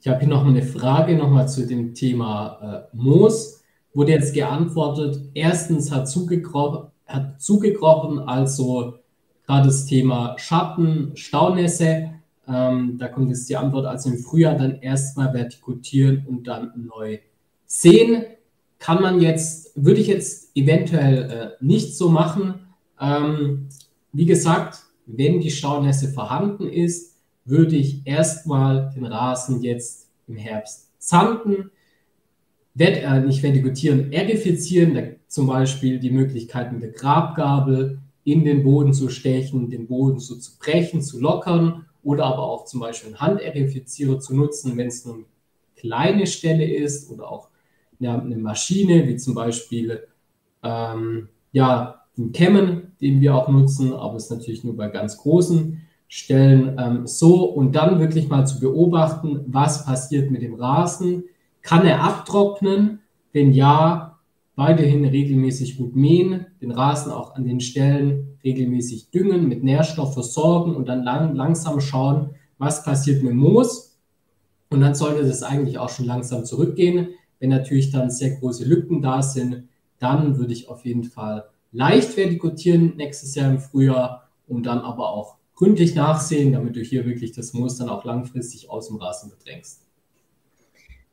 Ich 0.00 0.08
habe 0.08 0.20
hier 0.20 0.28
noch 0.28 0.46
eine 0.46 0.62
Frage 0.62 1.16
nochmal 1.16 1.48
zu 1.48 1.66
dem 1.66 1.94
Thema 1.94 2.86
äh, 2.92 2.96
Moos. 2.96 3.62
Wurde 3.94 4.12
jetzt 4.12 4.32
geantwortet, 4.32 5.30
erstens 5.34 5.90
hat 5.90 6.08
zugekrochen, 6.08 6.90
hat 7.06 7.40
zugekrochen 7.40 8.20
also 8.20 8.98
gerade 9.44 9.66
das 9.66 9.86
Thema 9.86 10.36
Schatten, 10.38 11.16
Staunässe. 11.16 12.10
Ähm, 12.46 12.96
da 12.98 13.08
kommt 13.08 13.30
jetzt 13.30 13.48
die 13.48 13.56
Antwort, 13.56 13.86
also 13.86 14.10
im 14.10 14.18
Frühjahr 14.18 14.54
dann 14.54 14.80
erstmal 14.80 15.32
vertikutieren 15.34 16.24
und 16.26 16.46
dann 16.46 16.72
neu 16.76 17.18
sehen. 17.66 18.24
Kann 18.78 19.02
man 19.02 19.20
jetzt, 19.20 19.72
würde 19.74 20.00
ich 20.00 20.06
jetzt 20.06 20.56
eventuell 20.56 21.30
äh, 21.30 21.64
nicht 21.64 21.96
so 21.96 22.08
machen. 22.08 22.68
Ähm, 23.00 23.68
wie 24.18 24.26
gesagt, 24.26 24.80
wenn 25.06 25.38
die 25.38 25.52
Staunässe 25.52 26.08
vorhanden 26.08 26.68
ist, 26.68 27.14
würde 27.44 27.76
ich 27.76 28.04
erstmal 28.04 28.90
den 28.92 29.04
Rasen 29.06 29.62
jetzt 29.62 30.08
im 30.26 30.36
Herbst 30.36 30.90
sanden, 30.98 31.70
Wett, 32.74 32.96
äh, 32.96 33.20
nicht 33.20 33.42
vertikutieren, 33.42 34.12
erifizieren, 34.12 35.14
zum 35.28 35.46
Beispiel 35.46 36.00
die 36.00 36.10
Möglichkeit 36.10 36.72
mit 36.72 36.82
der 36.82 36.90
Grabgabel 36.90 38.00
in 38.24 38.44
den 38.44 38.64
Boden 38.64 38.92
zu 38.92 39.08
stechen, 39.08 39.70
den 39.70 39.86
Boden 39.86 40.18
so 40.18 40.34
zu 40.34 40.58
brechen, 40.58 41.00
zu 41.00 41.20
lockern 41.20 41.86
oder 42.02 42.24
aber 42.24 42.42
auch 42.42 42.64
zum 42.64 42.80
Beispiel 42.80 43.10
einen 43.10 43.20
Handerifizierer 43.20 44.18
zu 44.18 44.34
nutzen, 44.34 44.76
wenn 44.76 44.88
es 44.88 45.04
nur 45.04 45.14
eine 45.14 45.24
kleine 45.76 46.26
Stelle 46.26 46.68
ist 46.68 47.08
oder 47.08 47.30
auch 47.30 47.50
ja, 48.00 48.20
eine 48.20 48.36
Maschine, 48.36 49.06
wie 49.06 49.16
zum 49.16 49.36
Beispiel 49.36 50.08
ähm, 50.64 51.28
ja, 51.52 51.98
den 52.18 52.32
Kämmen, 52.32 52.92
den 53.00 53.20
wir 53.20 53.34
auch 53.34 53.48
nutzen, 53.48 53.92
aber 53.92 54.16
es 54.16 54.24
ist 54.24 54.30
natürlich 54.30 54.64
nur 54.64 54.76
bei 54.76 54.88
ganz 54.88 55.16
großen 55.16 55.80
Stellen 56.08 56.76
ähm, 56.78 57.06
so 57.06 57.44
und 57.44 57.76
dann 57.76 58.00
wirklich 58.00 58.28
mal 58.28 58.46
zu 58.46 58.60
beobachten, 58.60 59.40
was 59.46 59.84
passiert 59.84 60.30
mit 60.30 60.42
dem 60.42 60.54
Rasen. 60.54 61.24
Kann 61.62 61.86
er 61.86 62.02
abtrocknen? 62.02 63.00
Wenn 63.32 63.52
ja, 63.52 64.18
weiterhin 64.56 65.04
regelmäßig 65.04 65.76
gut 65.76 65.94
mähen, 65.94 66.46
den 66.60 66.72
Rasen 66.72 67.12
auch 67.12 67.36
an 67.36 67.44
den 67.44 67.60
Stellen 67.60 68.38
regelmäßig 68.42 69.10
düngen, 69.10 69.48
mit 69.48 69.62
Nährstoff 69.62 70.14
versorgen 70.14 70.74
und 70.74 70.88
dann 70.88 71.04
lang, 71.04 71.36
langsam 71.36 71.80
schauen, 71.80 72.30
was 72.58 72.82
passiert 72.82 73.22
mit 73.22 73.34
Moos. 73.34 73.98
Und 74.70 74.80
dann 74.80 74.94
sollte 74.94 75.24
das 75.24 75.42
eigentlich 75.42 75.78
auch 75.78 75.90
schon 75.90 76.06
langsam 76.06 76.44
zurückgehen. 76.44 77.08
Wenn 77.38 77.50
natürlich 77.50 77.92
dann 77.92 78.10
sehr 78.10 78.36
große 78.36 78.64
Lücken 78.64 79.00
da 79.00 79.22
sind, 79.22 79.68
dann 79.98 80.38
würde 80.38 80.52
ich 80.52 80.68
auf 80.68 80.84
jeden 80.84 81.04
Fall 81.04 81.44
leicht 81.72 82.16
vertikutieren 82.16 82.96
nächstes 82.96 83.34
Jahr 83.34 83.50
im 83.50 83.58
Frühjahr 83.58 84.28
und 84.46 84.64
dann 84.64 84.80
aber 84.80 85.10
auch 85.10 85.36
gründlich 85.54 85.94
nachsehen, 85.94 86.52
damit 86.52 86.76
du 86.76 86.80
hier 86.80 87.04
wirklich 87.04 87.32
das 87.32 87.52
Moos 87.52 87.78
dann 87.78 87.88
auch 87.88 88.04
langfristig 88.04 88.70
aus 88.70 88.88
dem 88.88 88.96
Rasen 88.96 89.30
bedrängst. 89.30 89.84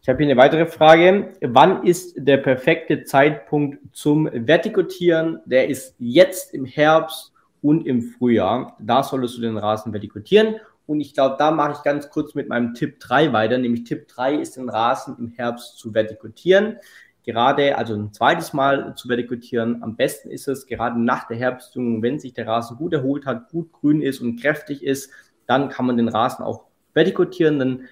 Ich 0.01 0.09
habe 0.09 0.19
hier 0.19 0.31
eine 0.31 0.39
weitere 0.39 0.67
Frage. 0.67 1.33
Wann 1.41 1.83
ist 1.83 2.13
der 2.15 2.37
perfekte 2.37 3.05
Zeitpunkt 3.05 3.79
zum 3.91 4.29
Vertikutieren? 4.31 5.39
Der 5.45 5.67
ist 5.67 5.95
jetzt 5.97 6.53
im 6.53 6.65
Herbst 6.65 7.33
und 7.63 7.87
im 7.87 8.03
Frühjahr. 8.03 8.77
Da 8.79 9.01
solltest 9.01 9.37
du 9.37 9.41
den 9.41 9.57
Rasen 9.57 9.91
vertikutieren. 9.91 10.57
Und 10.85 11.01
ich 11.01 11.15
glaube, 11.15 11.37
da 11.39 11.49
mache 11.49 11.71
ich 11.71 11.81
ganz 11.81 12.11
kurz 12.11 12.35
mit 12.35 12.47
meinem 12.47 12.75
Tipp 12.75 12.99
3 12.99 13.33
weiter. 13.33 13.57
Nämlich 13.57 13.85
Tipp 13.85 14.07
3 14.07 14.35
ist 14.35 14.57
den 14.57 14.69
Rasen 14.69 15.15
im 15.17 15.29
Herbst 15.29 15.79
zu 15.79 15.95
vertikutieren. 15.95 16.77
Gerade, 17.25 17.75
also 17.75 17.95
ein 17.95 18.13
zweites 18.13 18.53
Mal 18.53 18.93
zu 18.95 19.07
vertikutieren. 19.07 19.81
Am 19.81 19.95
besten 19.95 20.29
ist 20.29 20.47
es 20.47 20.67
gerade 20.67 21.01
nach 21.01 21.27
der 21.27 21.37
Herbstdüngung, 21.37 22.03
wenn 22.03 22.19
sich 22.19 22.33
der 22.33 22.45
Rasen 22.45 22.77
gut 22.77 22.93
erholt 22.93 23.25
hat, 23.25 23.49
gut 23.49 23.73
grün 23.73 24.03
ist 24.03 24.21
und 24.21 24.39
kräftig 24.39 24.83
ist, 24.83 25.09
dann 25.47 25.69
kann 25.69 25.87
man 25.87 25.97
den 25.97 26.07
Rasen 26.07 26.45
auch 26.45 26.65
vertikutieren. 26.93 27.57
Dann 27.57 27.87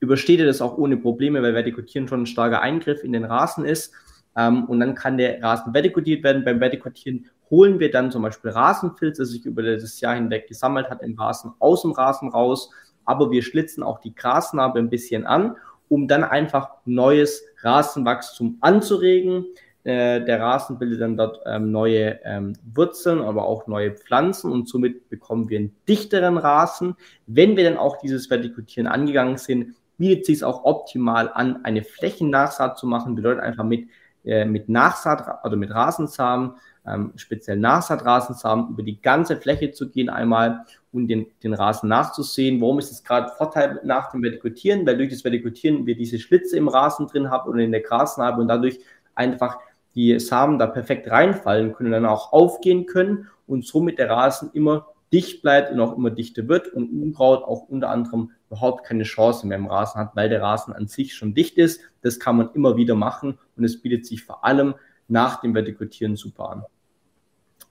übersteht 0.00 0.40
er 0.40 0.46
das 0.46 0.62
auch 0.62 0.78
ohne 0.78 0.96
Probleme, 0.96 1.42
weil 1.42 1.54
Vertikutieren 1.54 2.08
schon 2.08 2.22
ein 2.22 2.26
starker 2.26 2.62
Eingriff 2.62 3.04
in 3.04 3.12
den 3.12 3.26
Rasen 3.26 3.66
ist. 3.66 3.92
Ähm, 4.34 4.64
und 4.64 4.80
dann 4.80 4.94
kann 4.94 5.18
der 5.18 5.42
Rasen 5.42 5.74
vertikutiert 5.74 6.24
werden. 6.24 6.44
Beim 6.44 6.58
Vertikutieren 6.58 7.26
holen 7.50 7.80
wir 7.80 7.90
dann 7.90 8.10
zum 8.10 8.22
Beispiel 8.22 8.50
Rasenfilz, 8.50 9.18
das 9.18 9.28
sich 9.28 9.44
über 9.44 9.62
das 9.62 10.00
Jahr 10.00 10.14
hinweg 10.14 10.48
gesammelt 10.48 10.88
hat 10.88 11.02
im 11.02 11.18
Rasen, 11.18 11.52
aus 11.58 11.82
dem 11.82 11.92
Rasen 11.92 12.30
raus. 12.30 12.70
Aber 13.04 13.30
wir 13.30 13.42
schlitzen 13.42 13.82
auch 13.82 14.00
die 14.00 14.14
Grasnarbe 14.14 14.78
ein 14.78 14.88
bisschen 14.88 15.26
an, 15.26 15.56
um 15.90 16.08
dann 16.08 16.24
einfach 16.24 16.70
neues 16.86 17.44
Rasenwachstum 17.62 18.56
anzuregen. 18.60 19.44
Äh, 19.82 20.24
der 20.24 20.40
Rasen 20.40 20.78
bildet 20.78 21.00
dann 21.00 21.16
dort 21.16 21.40
ähm, 21.46 21.72
neue 21.72 22.20
ähm, 22.24 22.54
Wurzeln, 22.74 23.20
aber 23.20 23.44
auch 23.44 23.66
neue 23.66 23.92
Pflanzen 23.92 24.52
und 24.52 24.68
somit 24.68 25.08
bekommen 25.08 25.48
wir 25.48 25.58
einen 25.58 25.76
dichteren 25.88 26.38
Rasen. 26.38 26.94
Wenn 27.26 27.56
wir 27.56 27.64
dann 27.64 27.76
auch 27.76 27.98
dieses 27.98 28.30
Vertikutieren 28.30 28.86
angegangen 28.86 29.36
sind, 29.36 29.74
bietet 29.98 30.26
sich 30.26 30.44
auch 30.44 30.64
optimal 30.64 31.30
an, 31.32 31.64
eine 31.64 31.82
Flächennachsaat 31.82 32.78
zu 32.78 32.86
machen. 32.86 33.16
Bedeutet 33.16 33.42
einfach 33.42 33.64
mit, 33.64 33.88
äh, 34.24 34.44
mit 34.44 34.68
Nachsaat, 34.68 35.44
also 35.44 35.56
mit 35.56 35.70
Rasensamen, 35.70 36.52
ähm, 36.86 37.12
speziell 37.16 37.58
Nachsaatrasensamen, 37.58 38.70
über 38.70 38.82
die 38.82 39.00
ganze 39.00 39.36
Fläche 39.36 39.70
zu 39.72 39.90
gehen 39.90 40.08
einmal 40.08 40.64
und 40.92 41.08
den, 41.08 41.26
den 41.42 41.54
Rasen 41.54 41.88
nachzusehen. 41.88 42.60
Warum 42.60 42.78
ist 42.78 42.90
es 42.90 43.04
gerade 43.04 43.30
Vorteil 43.36 43.80
nach 43.84 44.10
dem 44.12 44.22
Vertikutieren? 44.22 44.86
Weil 44.86 44.96
durch 44.96 45.10
das 45.10 45.24
Vertikutieren 45.24 45.86
wir 45.86 45.96
diese 45.96 46.18
Schlitze 46.18 46.56
im 46.56 46.68
Rasen 46.68 47.06
drin 47.06 47.30
haben 47.30 47.48
oder 47.48 47.60
in 47.60 47.72
der 47.72 47.82
Grasnarbe 47.82 48.40
und 48.40 48.48
dadurch 48.48 48.80
einfach 49.14 49.58
die 49.94 50.18
Samen 50.20 50.58
da 50.58 50.66
perfekt 50.66 51.10
reinfallen 51.10 51.74
können, 51.74 51.92
dann 51.92 52.06
auch 52.06 52.32
aufgehen 52.32 52.86
können 52.86 53.28
und 53.46 53.66
somit 53.66 53.98
der 53.98 54.08
Rasen 54.08 54.50
immer 54.52 54.86
dicht 55.12 55.42
bleibt 55.42 55.72
und 55.72 55.80
auch 55.80 55.96
immer 55.96 56.10
dichter 56.10 56.46
wird 56.46 56.68
und 56.68 56.88
Unkraut 56.90 57.42
auch 57.42 57.68
unter 57.68 57.90
anderem 57.90 58.30
überhaupt 58.48 58.84
keine 58.84 59.02
Chance 59.02 59.46
mehr 59.46 59.58
im 59.58 59.66
Rasen 59.66 60.00
hat, 60.00 60.14
weil 60.14 60.28
der 60.28 60.40
Rasen 60.40 60.72
an 60.72 60.86
sich 60.86 61.14
schon 61.14 61.34
dicht 61.34 61.58
ist. 61.58 61.80
Das 62.02 62.20
kann 62.20 62.36
man 62.36 62.50
immer 62.54 62.76
wieder 62.76 62.94
machen 62.94 63.38
und 63.56 63.64
es 63.64 63.80
bietet 63.80 64.06
sich 64.06 64.24
vor 64.24 64.44
allem 64.44 64.74
nach 65.10 65.40
dem 65.40 65.54
Vertikutieren 65.54 66.16
super 66.16 66.50
an. 66.50 66.64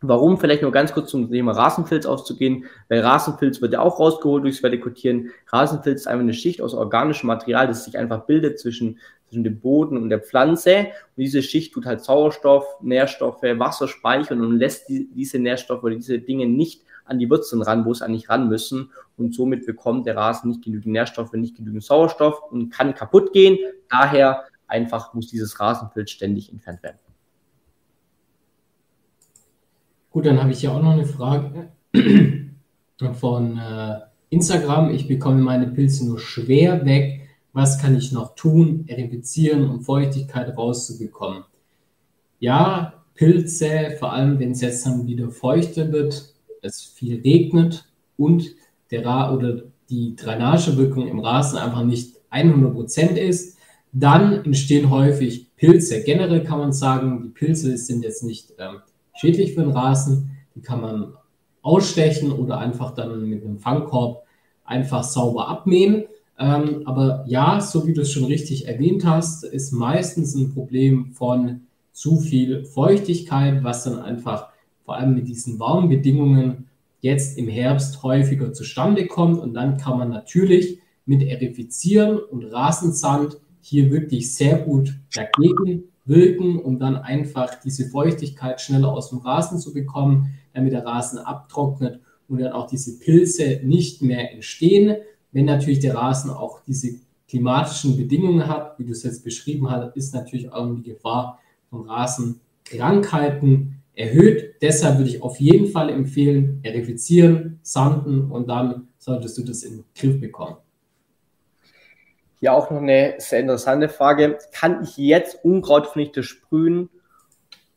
Warum? 0.01 0.37
Vielleicht 0.37 0.61
nur 0.61 0.71
ganz 0.71 0.93
kurz 0.93 1.09
zum 1.09 1.29
Thema 1.29 1.51
Rasenfilz 1.51 2.05
auszugehen, 2.05 2.63
weil 2.87 3.01
Rasenfilz 3.01 3.61
wird 3.61 3.73
ja 3.73 3.81
auch 3.81 3.99
rausgeholt 3.99 4.45
durchs 4.45 4.63
Vertikutieren. 4.63 5.31
Rasenfilz 5.47 6.01
ist 6.01 6.07
einfach 6.07 6.23
eine 6.23 6.33
Schicht 6.33 6.61
aus 6.61 6.73
organischem 6.73 7.27
Material, 7.27 7.67
das 7.67 7.83
sich 7.83 7.97
einfach 7.97 8.25
bildet 8.25 8.59
zwischen, 8.59 8.99
zwischen 9.27 9.43
dem 9.43 9.59
Boden 9.59 9.97
und 9.97 10.09
der 10.09 10.21
Pflanze. 10.21 10.77
Und 10.77 11.17
diese 11.17 11.43
Schicht 11.43 11.73
tut 11.73 11.85
halt 11.85 12.01
Sauerstoff, 12.01 12.65
Nährstoffe, 12.81 13.41
Wasser 13.41 13.89
speichern 13.89 14.39
und 14.39 14.57
lässt 14.57 14.87
die, 14.87 15.09
diese 15.13 15.37
Nährstoffe 15.37 15.83
oder 15.83 15.95
diese 15.95 16.19
Dinge 16.19 16.47
nicht 16.47 16.83
an 17.03 17.19
die 17.19 17.29
Wurzeln 17.29 17.61
ran, 17.61 17.83
wo 17.83 17.91
es 17.91 18.01
eigentlich 18.01 18.29
ran 18.29 18.47
müssen. 18.47 18.91
Und 19.17 19.35
somit 19.35 19.65
bekommt 19.65 20.05
der 20.05 20.15
Rasen 20.15 20.49
nicht 20.49 20.63
genügend 20.63 20.93
Nährstoffe, 20.93 21.33
nicht 21.33 21.57
genügend 21.57 21.83
Sauerstoff 21.83 22.41
und 22.51 22.69
kann 22.69 22.95
kaputt 22.95 23.33
gehen. 23.33 23.57
Daher 23.89 24.45
einfach 24.65 25.13
muss 25.13 25.27
dieses 25.27 25.59
Rasenfilz 25.59 26.11
ständig 26.11 26.53
entfernt 26.53 26.81
werden. 26.83 26.99
Gut, 30.11 30.25
dann 30.25 30.41
habe 30.41 30.51
ich 30.51 30.61
ja 30.63 30.71
auch 30.71 30.81
noch 30.81 30.93
eine 30.93 31.05
Frage 31.05 31.69
von 33.13 33.57
äh, 33.57 33.99
Instagram. 34.29 34.89
Ich 34.89 35.07
bekomme 35.07 35.41
meine 35.41 35.67
Pilze 35.67 36.07
nur 36.07 36.19
schwer 36.19 36.85
weg. 36.85 37.29
Was 37.53 37.79
kann 37.79 37.95
ich 37.95 38.11
noch 38.11 38.35
tun, 38.35 38.85
erifizieren, 38.87 39.69
um 39.69 39.81
Feuchtigkeit 39.81 40.55
rauszubekommen? 40.57 41.43
Ja, 42.39 42.93
Pilze, 43.15 43.95
vor 43.99 44.13
allem 44.13 44.39
wenn 44.39 44.51
es 44.51 44.61
jetzt 44.61 44.85
dann 44.85 45.05
wieder 45.05 45.29
feuchter 45.29 45.91
wird, 45.91 46.33
es 46.61 46.81
viel 46.83 47.21
regnet 47.21 47.85
und 48.17 48.55
der 48.91 49.05
Ra 49.05 49.33
oder 49.33 49.63
die 49.89 50.15
Drainagewirkung 50.15 51.07
im 51.07 51.19
Rasen 51.19 51.57
einfach 51.57 51.83
nicht 51.83 52.15
100% 52.31 53.15
ist, 53.15 53.57
dann 53.91 54.45
entstehen 54.45 54.89
häufig 54.89 55.55
Pilze. 55.55 56.03
Generell 56.03 56.43
kann 56.43 56.59
man 56.59 56.73
sagen, 56.73 57.23
die 57.23 57.29
Pilze 57.29 57.77
sind 57.77 58.03
jetzt 58.03 58.23
nicht 58.23 58.53
ähm, 58.59 58.77
schädlich 59.19 59.53
für 59.53 59.61
den 59.61 59.71
Rasen. 59.71 60.31
Die 60.55 60.61
kann 60.61 60.81
man 60.81 61.13
ausstechen 61.61 62.31
oder 62.31 62.57
einfach 62.57 62.93
dann 62.93 63.29
mit 63.29 63.43
einem 63.43 63.59
Fangkorb 63.59 64.23
einfach 64.63 65.03
sauber 65.03 65.47
abmähen. 65.47 66.05
Ähm, 66.37 66.83
aber 66.85 67.25
ja, 67.27 67.59
so 67.59 67.85
wie 67.85 67.93
du 67.93 68.01
es 68.01 68.11
schon 68.11 68.23
richtig 68.23 68.67
erwähnt 68.67 69.05
hast, 69.05 69.43
ist 69.43 69.71
meistens 69.73 70.35
ein 70.35 70.53
Problem 70.53 71.11
von 71.11 71.61
zu 71.91 72.19
viel 72.19 72.63
Feuchtigkeit, 72.63 73.63
was 73.63 73.83
dann 73.83 73.99
einfach 73.99 74.47
vor 74.85 74.95
allem 74.95 75.15
mit 75.15 75.27
diesen 75.27 75.59
warmen 75.59 75.89
Bedingungen 75.89 76.69
jetzt 77.01 77.37
im 77.37 77.49
Herbst 77.49 78.03
häufiger 78.03 78.53
zustande 78.53 79.05
kommt. 79.05 79.39
Und 79.39 79.53
dann 79.53 79.77
kann 79.77 79.97
man 79.97 80.09
natürlich 80.09 80.79
mit 81.05 81.23
Erifizieren 81.23 82.17
und 82.17 82.45
Rasensand 82.45 83.37
hier 83.59 83.91
wirklich 83.91 84.33
sehr 84.33 84.59
gut 84.59 84.93
dagegen 85.13 85.88
wirken, 86.09 86.59
um 86.59 86.79
dann 86.79 86.97
einfach 86.97 87.61
diese 87.61 87.87
Feuchtigkeit 87.87 88.59
schneller 88.59 88.91
aus 88.91 89.11
dem 89.11 89.19
Rasen 89.19 89.59
zu 89.59 89.73
bekommen, 89.73 90.33
damit 90.53 90.73
der 90.73 90.85
Rasen 90.85 91.19
abtrocknet 91.19 92.01
und 92.27 92.41
dann 92.41 92.51
auch 92.51 92.67
diese 92.67 92.99
Pilze 92.99 93.61
nicht 93.63 94.01
mehr 94.01 94.33
entstehen. 94.33 94.97
Wenn 95.31 95.45
natürlich 95.45 95.79
der 95.79 95.95
Rasen 95.95 96.31
auch 96.31 96.61
diese 96.65 96.99
klimatischen 97.27 97.95
Bedingungen 97.95 98.47
hat, 98.47 98.77
wie 98.79 98.85
du 98.85 98.91
es 98.91 99.03
jetzt 99.03 99.23
beschrieben 99.23 99.69
hast, 99.69 99.95
ist 99.95 100.13
natürlich 100.13 100.51
auch 100.51 100.73
die 100.75 100.81
Gefahr 100.81 101.39
von 101.69 101.87
Rasenkrankheiten 101.87 103.75
erhöht. 103.93 104.55
Deshalb 104.61 104.97
würde 104.97 105.11
ich 105.11 105.21
auf 105.21 105.39
jeden 105.39 105.67
Fall 105.67 105.89
empfehlen, 105.89 106.59
erifizieren, 106.63 107.59
sanden 107.61 108.31
und 108.31 108.49
dann 108.49 108.87
solltest 108.97 109.37
du 109.37 109.43
das 109.43 109.63
in 109.63 109.77
den 109.77 109.85
Griff 109.95 110.19
bekommen. 110.19 110.57
Hier 112.39 112.53
auch 112.53 112.71
noch 112.71 112.81
eine 112.81 113.15
sehr 113.17 113.41
interessante 113.41 113.89
Frage. 113.89 114.37
Kann 114.53 114.83
ich 114.83 114.95
jetzt 114.97 115.43
Unkrautvernichter 115.43 116.23
sprühen, 116.23 116.89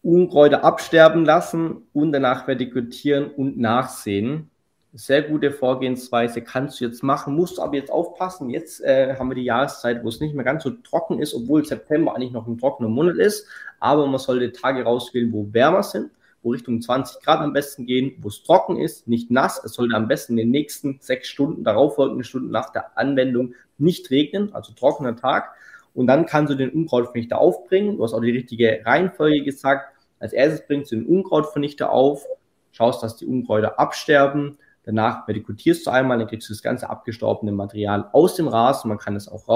Unkräuter 0.03 0.65
absterben 0.65 1.25
lassen 1.25 1.89
und 1.93 2.13
danach 2.13 2.47
vertikutieren 2.47 3.31
und 3.31 3.59
nachsehen? 3.59 4.51
Sehr 4.95 5.23
gute 5.23 5.51
Vorgehensweise 5.51 6.43
kannst 6.43 6.81
du 6.81 6.85
jetzt 6.85 7.03
machen, 7.03 7.35
musst 7.35 7.59
aber 7.59 7.77
jetzt 7.77 7.91
aufpassen. 7.91 8.51
Jetzt 8.51 8.83
äh, 8.83 9.17
haben 9.19 9.31
wir 9.31 9.35
die 9.35 9.45
Jahreszeit, 9.45 10.05
wo 10.05 10.09
es 10.09 10.21
nicht 10.21 10.35
mehr 10.35 10.45
ganz 10.45 10.63
so 10.63 10.71
trocken 10.71 11.19
ist, 11.19 11.35
obwohl 11.35 11.65
September 11.65 12.15
eigentlich 12.15 12.33
noch 12.33 12.47
ein 12.47 12.59
trockener 12.59 12.91
Monat 12.91 13.17
ist. 13.17 13.47
Aber 13.81 14.07
man 14.07 14.21
sollte 14.21 14.53
Tage 14.53 14.85
rauswählen, 14.85 15.33
wo 15.33 15.49
wärmer 15.51 15.83
sind, 15.83 16.11
wo 16.43 16.51
Richtung 16.51 16.81
20 16.81 17.23
Grad 17.23 17.41
am 17.41 17.53
besten 17.53 17.87
gehen, 17.87 18.17
wo 18.21 18.29
es 18.29 18.43
trocken 18.43 18.77
ist, 18.77 19.09
nicht 19.09 19.31
nass. 19.31 19.63
Es 19.65 19.75
sollte 19.75 19.95
am 19.95 20.09
besten 20.09 20.33
in 20.33 20.39
den 20.39 20.51
nächsten 20.51 20.99
sechs 21.01 21.29
Stunden, 21.29 21.65
darauffolgenden 21.65 22.25
Stunden 22.25 22.51
nach 22.51 22.71
der 22.71 22.99
Anwendung 22.99 23.55
nicht 23.79 24.11
regnen, 24.11 24.53
also 24.55 24.73
trockener 24.73 25.17
Tag. 25.17 25.53
Und 25.95 26.07
dann 26.07 26.27
kannst 26.27 26.53
du 26.53 26.57
den 26.57 26.71
Unkrautvernichter 26.71 27.39
aufbringen. 27.39 27.97
Du 27.97 28.05
hast 28.05 28.15
auch 28.15 28.21
die 28.21 28.31
richtige 28.31 28.81
Reihenfolge 28.85 29.45
gesagt. 29.45 29.95
Als 30.19 30.33
erstes 30.33 30.67
bringst 30.67 30.93
du 30.93 30.97
den 30.97 31.07
Unkrautvernichter 31.07 31.91
auf, 31.91 32.25
schaust, 32.73 33.03
dass 33.03 33.17
die 33.17 33.27
Unkräuter 33.27 33.79
absterben 33.79 34.57
Danach 34.85 35.29
vertikutierst 35.29 35.87
du 35.87 35.91
einmal, 35.91 36.19
dann 36.19 36.27
kriegst 36.27 36.49
du 36.49 36.53
das 36.53 36.63
ganze 36.63 36.91
abgestorbene 36.91 37.53
Material 37.53 38.09
aus 38.13 38.35
dem 38.35 38.49
Rasen. 38.49 38.89
Man 38.89 38.99
kann 38.99 39.15
es 39.15 39.29
auch 39.29 39.47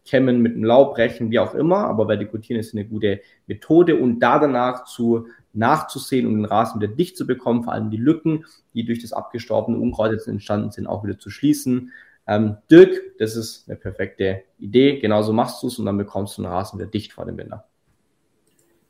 rauskämmen 0.00 0.40
mit 0.40 0.54
dem 0.54 0.64
Laubbrechen, 0.64 1.30
wie 1.30 1.38
auch 1.38 1.54
immer. 1.54 1.78
Aber 1.86 2.08
vertikutieren 2.08 2.60
ist 2.60 2.74
eine 2.74 2.84
gute 2.84 3.20
Methode. 3.46 3.96
Und 3.96 4.20
da 4.20 4.38
danach 4.38 4.84
zu 4.84 5.26
nachzusehen 5.52 6.26
und 6.26 6.34
den 6.34 6.44
Rasen 6.44 6.80
wieder 6.80 6.92
dicht 6.92 7.16
zu 7.16 7.26
bekommen, 7.26 7.64
vor 7.64 7.72
allem 7.72 7.90
die 7.90 7.96
Lücken, 7.96 8.44
die 8.74 8.84
durch 8.84 9.00
das 9.00 9.12
abgestorbene 9.12 9.78
Unkraut 9.78 10.12
jetzt 10.12 10.28
entstanden 10.28 10.70
sind, 10.70 10.86
auch 10.86 11.04
wieder 11.04 11.18
zu 11.18 11.30
schließen. 11.30 11.90
Ähm, 12.26 12.56
Dirk, 12.70 13.18
das 13.18 13.34
ist 13.34 13.68
eine 13.68 13.76
perfekte 13.76 14.42
Idee. 14.58 15.00
Genauso 15.00 15.32
machst 15.32 15.62
du 15.62 15.66
es 15.66 15.78
und 15.78 15.86
dann 15.86 15.98
bekommst 15.98 16.38
du 16.38 16.42
den 16.42 16.50
Rasen 16.50 16.78
wieder 16.78 16.88
dicht 16.88 17.12
vor 17.12 17.24
dem 17.24 17.36
Winter. 17.36 17.64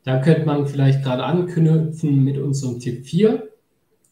Da 0.03 0.19
könnte 0.21 0.47
man 0.47 0.67
vielleicht 0.67 1.03
gerade 1.03 1.25
anknüpfen 1.25 2.25
mit 2.25 2.39
unserem 2.39 2.79
Tipp 2.79 3.07
4. 3.07 3.49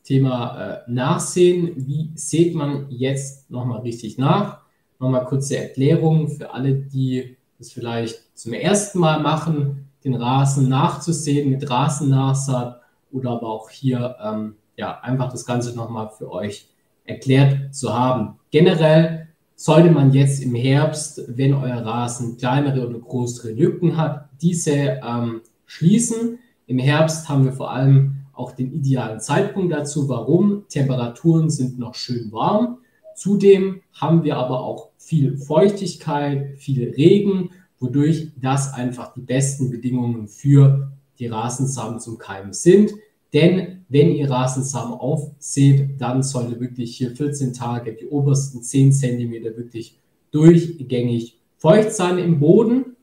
Thema 0.05 0.85
äh, 0.87 0.91
Nachsehen. 0.91 1.73
Wie 1.77 2.13
sieht 2.15 2.55
man 2.55 2.87
jetzt 2.89 3.51
nochmal 3.51 3.81
richtig 3.81 4.17
nach? 4.17 4.63
Nochmal 4.99 5.25
kurze 5.27 5.57
Erklärung 5.57 6.29
für 6.29 6.53
alle, 6.53 6.75
die 6.75 7.37
das 7.59 7.73
vielleicht 7.73 8.37
zum 8.37 8.53
ersten 8.53 8.99
Mal 8.99 9.21
machen. 9.21 9.85
den 10.05 10.15
Rasen 10.15 10.69
nachzusehen 10.69 11.51
mit 11.51 11.69
Rasennachsaat 11.69 12.81
oder 13.11 13.31
aber 13.31 13.49
auch 13.49 13.69
hier 13.69 14.17
ähm, 14.23 14.55
ja, 14.77 15.01
einfach 15.01 15.31
das 15.31 15.45
Ganze 15.45 15.75
nochmal 15.75 16.09
für 16.17 16.31
euch 16.31 16.69
erklärt 17.05 17.75
zu 17.75 17.93
haben. 17.93 18.39
Generell 18.51 19.29
sollte 19.57 19.91
man 19.91 20.13
jetzt 20.13 20.41
im 20.41 20.55
Herbst, 20.55 21.21
wenn 21.27 21.53
euer 21.53 21.85
Rasen 21.85 22.37
kleinere 22.37 22.87
oder 22.89 22.99
größere 23.01 23.51
Lücken 23.51 23.97
hat, 23.97 24.29
diese 24.41 25.01
ähm, 25.05 25.41
schließen. 25.67 26.39
Im 26.69 26.79
Herbst 26.79 27.29
haben 27.29 27.45
wir 27.45 27.53
vor 27.53 27.73
allem 27.73 28.19
auch 28.33 28.53
den 28.53 28.73
idealen 28.73 29.21
Zeitpunkt 29.21 29.73
dazu. 29.73 30.09
Warum? 30.09 30.65
Temperaturen 30.69 31.51
sind 31.51 31.79
noch 31.79 31.97
schön 31.97 32.31
warm. 32.31 32.78
Zudem 33.19 33.81
haben 33.95 34.23
wir 34.23 34.37
aber 34.37 34.61
auch 34.61 34.91
viel 34.97 35.37
Feuchtigkeit, 35.37 36.57
viel 36.57 36.91
Regen, 36.91 37.51
wodurch 37.81 38.29
das 38.41 38.73
einfach 38.73 39.13
die 39.13 39.23
besten 39.23 39.71
Bedingungen 39.71 40.29
für 40.29 40.93
die 41.19 41.27
Rasensamen 41.27 41.99
zum 41.99 42.19
Keimen 42.19 42.53
sind. 42.53 42.93
Denn 43.33 43.85
wenn 43.89 44.11
ihr 44.11 44.31
Rasensamen 44.31 44.95
aufseht, 44.95 46.01
dann 46.01 46.23
sollte 46.23 46.61
wirklich 46.61 46.97
hier 46.97 47.11
14 47.11 47.53
Tage 47.55 47.95
die 47.95 48.07
obersten 48.07 48.63
10 48.63 48.93
cm 48.93 49.33
wirklich 49.57 49.99
durchgängig 50.31 51.41
feucht 51.57 51.91
sein 51.91 52.19
im 52.19 52.39
Boden. 52.39 52.97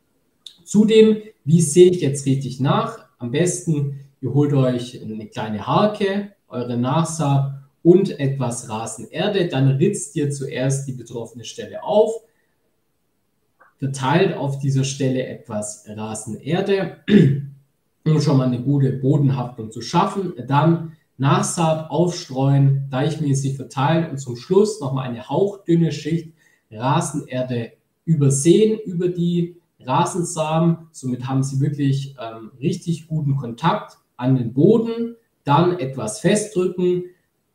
Zudem, 0.64 1.18
wie 1.44 1.60
sehe 1.60 1.92
ich 1.92 2.00
jetzt 2.00 2.26
richtig 2.26 2.62
nach? 2.62 3.10
Am 3.18 3.32
besten, 3.32 4.00
ihr 4.22 4.34
holt 4.34 4.54
euch 4.54 5.02
eine 5.02 5.28
kleine 5.28 5.68
Harke, 5.68 6.32
eure 6.48 6.78
Nachsaat 6.78 7.65
und 7.86 8.20
etwas 8.20 8.68
Rasenerde. 8.68 9.48
Dann 9.48 9.68
ritzt 9.78 10.16
ihr 10.16 10.32
zuerst 10.32 10.88
die 10.88 10.94
betroffene 10.94 11.46
Stelle 11.46 11.84
auf, 11.84 12.24
verteilt 13.78 14.36
auf 14.36 14.60
dieser 14.60 14.84
Stelle 14.84 15.26
etwas 15.26 15.86
Rasenerde 15.88 16.98
um 18.06 18.22
schon 18.22 18.38
mal 18.38 18.48
eine 18.48 18.62
gute 18.62 18.92
Bodenhaftung 18.92 19.72
zu 19.72 19.82
schaffen. 19.82 20.34
Dann 20.48 20.94
Nachsaat 21.18 21.90
aufstreuen, 21.90 22.88
gleichmäßig 22.90 23.56
verteilen 23.56 24.12
und 24.12 24.18
zum 24.18 24.36
Schluss 24.36 24.82
nochmal 24.82 25.10
eine 25.10 25.30
hauchdünne 25.30 25.92
Schicht 25.92 26.34
Rasenerde 26.72 27.74
übersehen 28.04 28.80
über 28.80 29.08
die 29.08 29.58
Rasensamen. 29.80 30.90
Somit 30.92 31.28
haben 31.28 31.44
sie 31.44 31.60
wirklich 31.62 32.16
ähm, 32.20 32.52
richtig 32.60 33.08
guten 33.08 33.36
Kontakt 33.38 33.98
an 34.18 34.36
den 34.36 34.54
Boden. 34.54 35.16
Dann 35.44 35.80
etwas 35.80 36.20
festdrücken. 36.20 37.06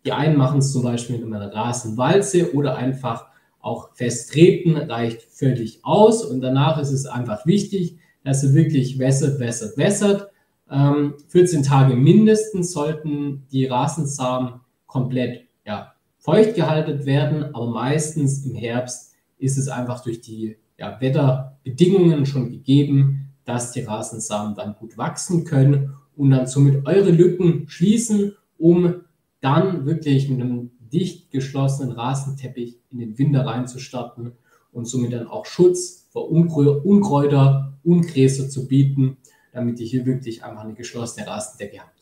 Die 0.04 0.12
einen 0.12 0.36
machen 0.36 0.60
es 0.60 0.72
zum 0.72 0.82
Beispiel 0.82 1.18
mit 1.18 1.24
einer 1.24 1.52
Rasenwalze 1.52 2.54
oder 2.54 2.76
einfach 2.76 3.26
auch 3.60 3.94
festtreten, 3.94 4.76
reicht 4.76 5.22
völlig 5.22 5.84
aus. 5.84 6.24
Und 6.24 6.40
danach 6.40 6.78
ist 6.80 6.92
es 6.92 7.06
einfach 7.06 7.44
wichtig, 7.44 7.98
dass 8.24 8.42
ihr 8.42 8.54
wirklich 8.54 8.98
wässert, 8.98 9.38
wässert, 9.38 9.76
wässert 9.76 10.30
14 10.70 11.58
ähm, 11.58 11.62
Tage 11.64 11.96
mindestens 11.96 12.72
sollten 12.72 13.46
die 13.50 13.66
Rasensamen 13.66 14.60
komplett 14.86 15.48
ja, 15.66 15.94
feucht 16.18 16.54
gehalten 16.54 17.04
werden, 17.06 17.54
aber 17.54 17.66
meistens 17.66 18.44
im 18.46 18.54
Herbst 18.54 19.14
ist 19.38 19.58
es 19.58 19.68
einfach 19.68 20.02
durch 20.04 20.20
die 20.20 20.56
ja, 20.78 21.00
Wetterbedingungen 21.00 22.24
schon 22.24 22.50
gegeben, 22.50 23.32
dass 23.44 23.72
die 23.72 23.80
Rasensamen 23.80 24.54
dann 24.54 24.76
gut 24.78 24.96
wachsen 24.96 25.44
können 25.44 25.96
und 26.16 26.30
dann 26.30 26.46
somit 26.46 26.86
eure 26.86 27.10
Lücken 27.10 27.68
schließen, 27.68 28.36
um 28.56 29.02
dann 29.40 29.86
wirklich 29.86 30.28
mit 30.28 30.40
einem 30.40 30.70
dicht 30.92 31.30
geschlossenen 31.30 31.92
Rasenteppich 31.92 32.78
in 32.90 32.98
den 32.98 33.18
Winter 33.18 33.46
reinzustarten 33.46 34.32
und 34.72 34.86
somit 34.86 35.12
dann 35.12 35.26
auch 35.26 35.46
Schutz 35.46 36.08
vor 36.10 36.30
Unkräuter, 36.30 37.74
Ungräser 37.82 38.48
zu 38.48 38.66
bieten 38.66 39.16
damit 39.52 39.80
ihr 39.80 39.86
hier 39.86 40.06
wirklich 40.06 40.44
einfach 40.44 40.64
eine 40.64 40.74
geschlossene 40.74 41.26
Rasendecke 41.26 41.80
habt. 41.80 42.00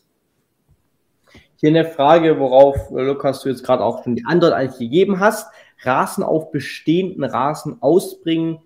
Hier 1.56 1.70
eine 1.70 1.84
Frage, 1.84 2.38
worauf, 2.38 2.90
äh, 2.90 3.02
Lukas, 3.02 3.42
du 3.42 3.48
jetzt 3.48 3.64
gerade 3.64 3.82
auch 3.82 4.04
schon 4.04 4.16
die 4.16 4.24
Antwort 4.24 4.52
eigentlich 4.52 4.78
gegeben 4.78 5.18
hast. 5.18 5.50
Rasen 5.82 6.22
auf 6.22 6.50
bestehenden 6.50 7.24
Rasen 7.24 7.80
ausbringen, 7.80 8.58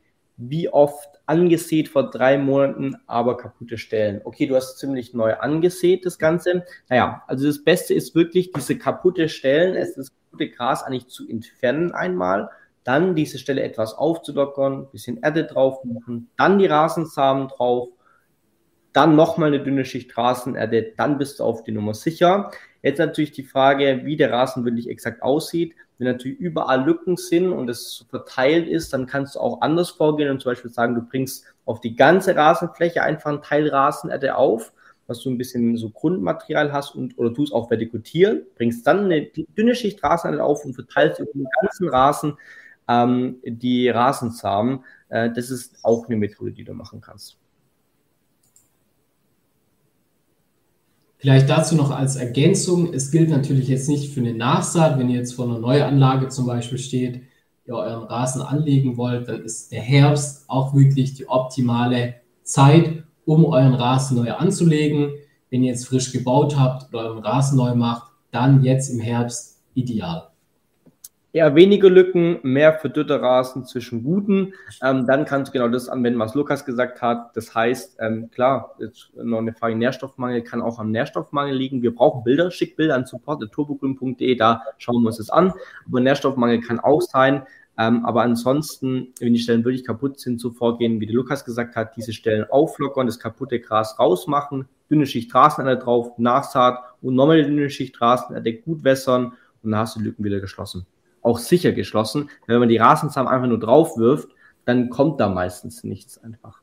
wie 0.48 0.68
oft 0.68 1.20
angesät 1.26 1.88
vor 1.88 2.10
drei 2.10 2.38
Monaten, 2.38 2.96
aber 3.06 3.36
kaputte 3.36 3.78
Stellen. 3.78 4.20
Okay, 4.24 4.46
du 4.46 4.56
hast 4.56 4.78
ziemlich 4.78 5.14
neu 5.14 5.34
angesät, 5.34 6.04
das 6.04 6.18
Ganze. 6.18 6.64
Naja, 6.88 7.22
also 7.26 7.46
das 7.46 7.62
Beste 7.62 7.94
ist 7.94 8.14
wirklich, 8.14 8.52
diese 8.52 8.78
kaputte 8.78 9.28
Stellen, 9.28 9.76
es 9.76 9.94
das 9.94 10.10
kaputte 10.10 10.50
Gras 10.50 10.82
eigentlich 10.82 11.08
zu 11.08 11.28
entfernen 11.28 11.92
einmal, 11.92 12.50
dann 12.84 13.14
diese 13.14 13.38
Stelle 13.38 13.62
etwas 13.62 13.94
aufzulockern, 13.94 14.90
bisschen 14.90 15.22
Erde 15.22 15.44
drauf 15.44 15.84
machen, 15.84 16.30
dann 16.36 16.58
die 16.58 16.66
Rasensamen 16.66 17.48
drauf 17.48 17.88
dann 18.92 19.16
nochmal 19.16 19.48
eine 19.48 19.62
dünne 19.62 19.84
Schicht 19.84 20.16
Rasenerde, 20.16 20.92
dann 20.96 21.18
bist 21.18 21.40
du 21.40 21.44
auf 21.44 21.62
die 21.62 21.72
Nummer 21.72 21.94
sicher. 21.94 22.50
Jetzt 22.82 22.98
natürlich 22.98 23.32
die 23.32 23.44
Frage, 23.44 24.02
wie 24.04 24.16
der 24.16 24.30
Rasen 24.32 24.64
wirklich 24.64 24.88
exakt 24.88 25.22
aussieht. 25.22 25.74
Wenn 25.98 26.06
natürlich 26.06 26.38
überall 26.38 26.84
Lücken 26.84 27.16
sind 27.16 27.52
und 27.52 27.68
es 27.68 28.04
verteilt 28.08 28.66
ist, 28.66 28.92
dann 28.92 29.06
kannst 29.06 29.34
du 29.34 29.40
auch 29.40 29.60
anders 29.60 29.90
vorgehen 29.90 30.30
und 30.30 30.40
zum 30.40 30.52
Beispiel 30.52 30.70
sagen, 30.70 30.94
du 30.94 31.02
bringst 31.02 31.44
auf 31.64 31.80
die 31.80 31.94
ganze 31.94 32.34
Rasenfläche 32.34 33.02
einfach 33.02 33.30
einen 33.30 33.42
Teil 33.42 33.68
Rasenerde 33.68 34.36
auf, 34.36 34.72
dass 35.06 35.20
du 35.20 35.30
ein 35.30 35.38
bisschen 35.38 35.76
so 35.76 35.90
Grundmaterial 35.90 36.72
hast 36.72 36.94
und 36.94 37.18
oder 37.18 37.32
tust 37.32 37.52
auch 37.52 37.70
vertikutieren, 37.70 38.42
bringst 38.56 38.86
dann 38.86 39.04
eine 39.04 39.26
dünne 39.26 39.74
Schicht 39.74 40.02
Rasenerde 40.02 40.42
auf 40.42 40.64
und 40.64 40.74
verteilst 40.74 41.20
über 41.20 41.32
den 41.32 41.46
ganzen 41.60 41.88
Rasen 41.88 42.38
ähm, 42.88 43.40
die 43.44 43.88
Rasensamen. 43.88 44.84
Äh, 45.08 45.30
das 45.32 45.50
ist 45.50 45.84
auch 45.84 46.06
eine 46.06 46.16
Methode, 46.16 46.52
die 46.52 46.64
du 46.64 46.72
machen 46.74 47.00
kannst. 47.00 47.36
Vielleicht 51.22 51.48
dazu 51.48 51.76
noch 51.76 51.92
als 51.92 52.16
Ergänzung, 52.16 52.92
es 52.92 53.12
gilt 53.12 53.30
natürlich 53.30 53.68
jetzt 53.68 53.88
nicht 53.88 54.12
für 54.12 54.18
eine 54.18 54.34
Nachsaat, 54.34 54.98
wenn 54.98 55.08
ihr 55.08 55.18
jetzt 55.18 55.34
vor 55.34 55.44
einer 55.44 55.60
Neuanlage 55.60 56.26
zum 56.30 56.46
Beispiel 56.46 56.78
steht, 56.78 57.22
ihr 57.64 57.74
euren 57.74 58.02
Rasen 58.02 58.42
anlegen 58.42 58.96
wollt, 58.96 59.28
dann 59.28 59.44
ist 59.44 59.70
der 59.70 59.82
Herbst 59.82 60.46
auch 60.48 60.74
wirklich 60.74 61.14
die 61.14 61.28
optimale 61.28 62.14
Zeit, 62.42 63.04
um 63.24 63.44
euren 63.44 63.74
Rasen 63.74 64.16
neu 64.16 64.32
anzulegen. 64.32 65.12
Wenn 65.48 65.62
ihr 65.62 65.70
jetzt 65.70 65.86
frisch 65.86 66.10
gebaut 66.10 66.58
habt 66.58 66.92
oder 66.92 67.04
euren 67.04 67.22
Rasen 67.22 67.56
neu 67.56 67.76
macht, 67.76 68.10
dann 68.32 68.64
jetzt 68.64 68.90
im 68.90 68.98
Herbst 68.98 69.60
ideal 69.74 70.31
eher 71.32 71.54
weniger 71.54 71.88
Lücken, 71.88 72.38
mehr 72.42 72.74
verdünnte 72.74 73.20
Rasen 73.20 73.64
zwischen 73.64 74.02
guten. 74.02 74.52
Ähm, 74.82 75.06
dann 75.06 75.24
kannst 75.24 75.48
du 75.48 75.52
genau 75.52 75.68
das 75.68 75.88
anwenden, 75.88 76.18
was 76.18 76.34
Lukas 76.34 76.64
gesagt 76.64 77.00
hat. 77.00 77.34
Das 77.36 77.54
heißt, 77.54 77.96
ähm, 78.00 78.30
klar, 78.30 78.76
jetzt 78.78 79.10
noch 79.14 79.38
eine 79.38 79.54
Frage, 79.54 79.74
Nährstoffmangel 79.76 80.42
kann 80.42 80.60
auch 80.60 80.78
am 80.78 80.90
Nährstoffmangel 80.90 81.56
liegen. 81.56 81.82
Wir 81.82 81.94
brauchen 81.94 82.22
Bilder, 82.22 82.50
schick 82.50 82.76
Bilder 82.76 82.96
an 82.96 83.06
support.turbogrün.de, 83.06 84.34
da 84.36 84.62
schauen 84.78 85.02
wir 85.02 85.08
uns 85.08 85.16
das 85.16 85.30
an. 85.30 85.52
Aber 85.86 86.00
Nährstoffmangel 86.00 86.60
kann 86.60 86.80
auch 86.80 87.00
sein. 87.00 87.44
Ähm, 87.78 88.04
aber 88.04 88.22
ansonsten, 88.22 89.14
wenn 89.18 89.32
die 89.32 89.38
Stellen 89.38 89.64
wirklich 89.64 89.86
kaputt 89.86 90.20
sind, 90.20 90.38
so 90.38 90.50
vorgehen, 90.50 91.00
wie 91.00 91.06
der 91.06 91.14
Lukas 91.14 91.46
gesagt 91.46 91.74
hat, 91.74 91.96
diese 91.96 92.12
Stellen 92.12 92.44
auflockern, 92.50 93.06
das 93.06 93.18
kaputte 93.18 93.60
Gras 93.60 93.98
rausmachen, 93.98 94.68
dünne 94.90 95.06
Schicht 95.06 95.34
Rasenerde 95.34 95.82
drauf, 95.82 96.18
Nachsaat 96.18 96.80
und 97.00 97.14
nochmal 97.14 97.38
eine 97.38 97.46
dünne 97.46 97.70
Schicht 97.70 97.98
Rasenerde 97.98 98.52
gut 98.58 98.84
wässern 98.84 99.32
und 99.62 99.70
dann 99.70 99.80
hast 99.80 99.96
du 99.96 100.00
die 100.00 100.06
Lücken 100.06 100.22
wieder 100.22 100.40
geschlossen 100.40 100.86
auch 101.22 101.38
sicher 101.38 101.72
geschlossen. 101.72 102.30
Wenn 102.46 102.58
man 102.58 102.68
die 102.68 102.76
Rasensamen 102.76 103.32
einfach 103.32 103.48
nur 103.48 103.60
drauf 103.60 103.96
wirft, 103.96 104.28
dann 104.64 104.90
kommt 104.90 105.20
da 105.20 105.28
meistens 105.28 105.84
nichts 105.84 106.18
einfach. 106.18 106.60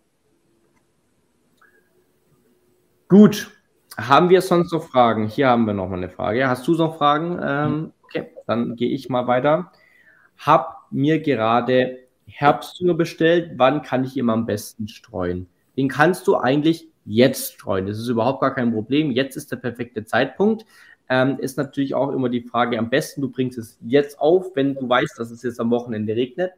Gut, 3.07 3.51
haben 3.97 4.29
wir 4.29 4.41
sonst 4.41 4.71
noch 4.71 4.83
Fragen? 4.83 5.27
Hier 5.27 5.49
haben 5.49 5.65
wir 5.65 5.73
noch 5.73 5.89
mal 5.89 5.97
eine 5.97 6.09
Frage. 6.09 6.47
Hast 6.47 6.67
du 6.67 6.73
noch 6.75 6.97
Fragen? 6.97 7.39
Ähm, 7.41 7.93
okay, 8.03 8.29
dann 8.45 8.75
gehe 8.75 8.89
ich 8.89 9.09
mal 9.09 9.27
weiter. 9.27 9.71
Hab 10.37 10.85
mir 10.91 11.19
gerade 11.19 11.97
Herbstdünger 12.27 12.93
bestellt. 12.93 13.53
Wann 13.57 13.81
kann 13.81 14.03
ich 14.03 14.15
ihm 14.15 14.29
am 14.29 14.45
besten 14.45 14.87
streuen? 14.87 15.47
Den 15.75 15.89
kannst 15.89 16.27
du 16.27 16.37
eigentlich 16.37 16.87
jetzt 17.05 17.53
streuen. 17.53 17.87
Das 17.87 17.97
ist 17.97 18.07
überhaupt 18.07 18.41
gar 18.41 18.53
kein 18.53 18.71
Problem. 18.71 19.11
Jetzt 19.11 19.35
ist 19.35 19.51
der 19.51 19.57
perfekte 19.57 20.05
Zeitpunkt 20.05 20.65
ähm, 21.09 21.39
ist 21.39 21.57
natürlich 21.57 21.95
auch 21.95 22.11
immer 22.11 22.29
die 22.29 22.41
Frage, 22.41 22.77
am 22.77 22.89
besten 22.89 23.21
du 23.21 23.29
bringst 23.29 23.57
es 23.57 23.77
jetzt 23.81 24.19
auf, 24.19 24.55
wenn 24.55 24.75
du 24.75 24.87
weißt, 24.87 25.17
dass 25.17 25.31
es 25.31 25.43
jetzt 25.43 25.59
am 25.59 25.71
Wochenende 25.71 26.15
regnet. 26.15 26.53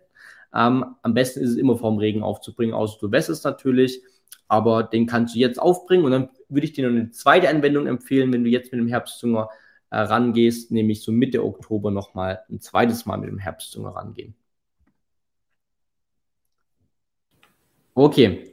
Ähm, 0.53 0.95
am 1.01 1.13
besten 1.13 1.39
ist 1.39 1.51
es 1.51 1.57
immer 1.57 1.77
vorm 1.77 1.97
Regen 1.97 2.23
aufzubringen, 2.23 2.75
außer 2.75 2.97
du 2.99 3.11
wässerst 3.11 3.45
natürlich, 3.45 4.01
aber 4.49 4.83
den 4.83 5.07
kannst 5.07 5.33
du 5.35 5.39
jetzt 5.39 5.61
aufbringen 5.61 6.03
und 6.03 6.11
dann 6.11 6.29
würde 6.49 6.65
ich 6.65 6.73
dir 6.73 6.89
noch 6.89 6.95
eine 6.95 7.11
zweite 7.11 7.47
Anwendung 7.49 7.87
empfehlen, 7.87 8.33
wenn 8.33 8.43
du 8.43 8.49
jetzt 8.49 8.71
mit 8.73 8.81
dem 8.81 8.87
Herbstzünger 8.89 9.49
äh, 9.91 9.97
rangehst, 9.97 10.71
nämlich 10.71 11.01
so 11.03 11.13
Mitte 11.13 11.43
Oktober 11.43 11.91
nochmal 11.91 12.41
ein 12.49 12.59
zweites 12.59 13.05
Mal 13.05 13.17
mit 13.17 13.29
dem 13.29 13.39
Herbstzünger 13.39 13.89
rangehen. 13.91 14.35
Okay, 17.93 18.50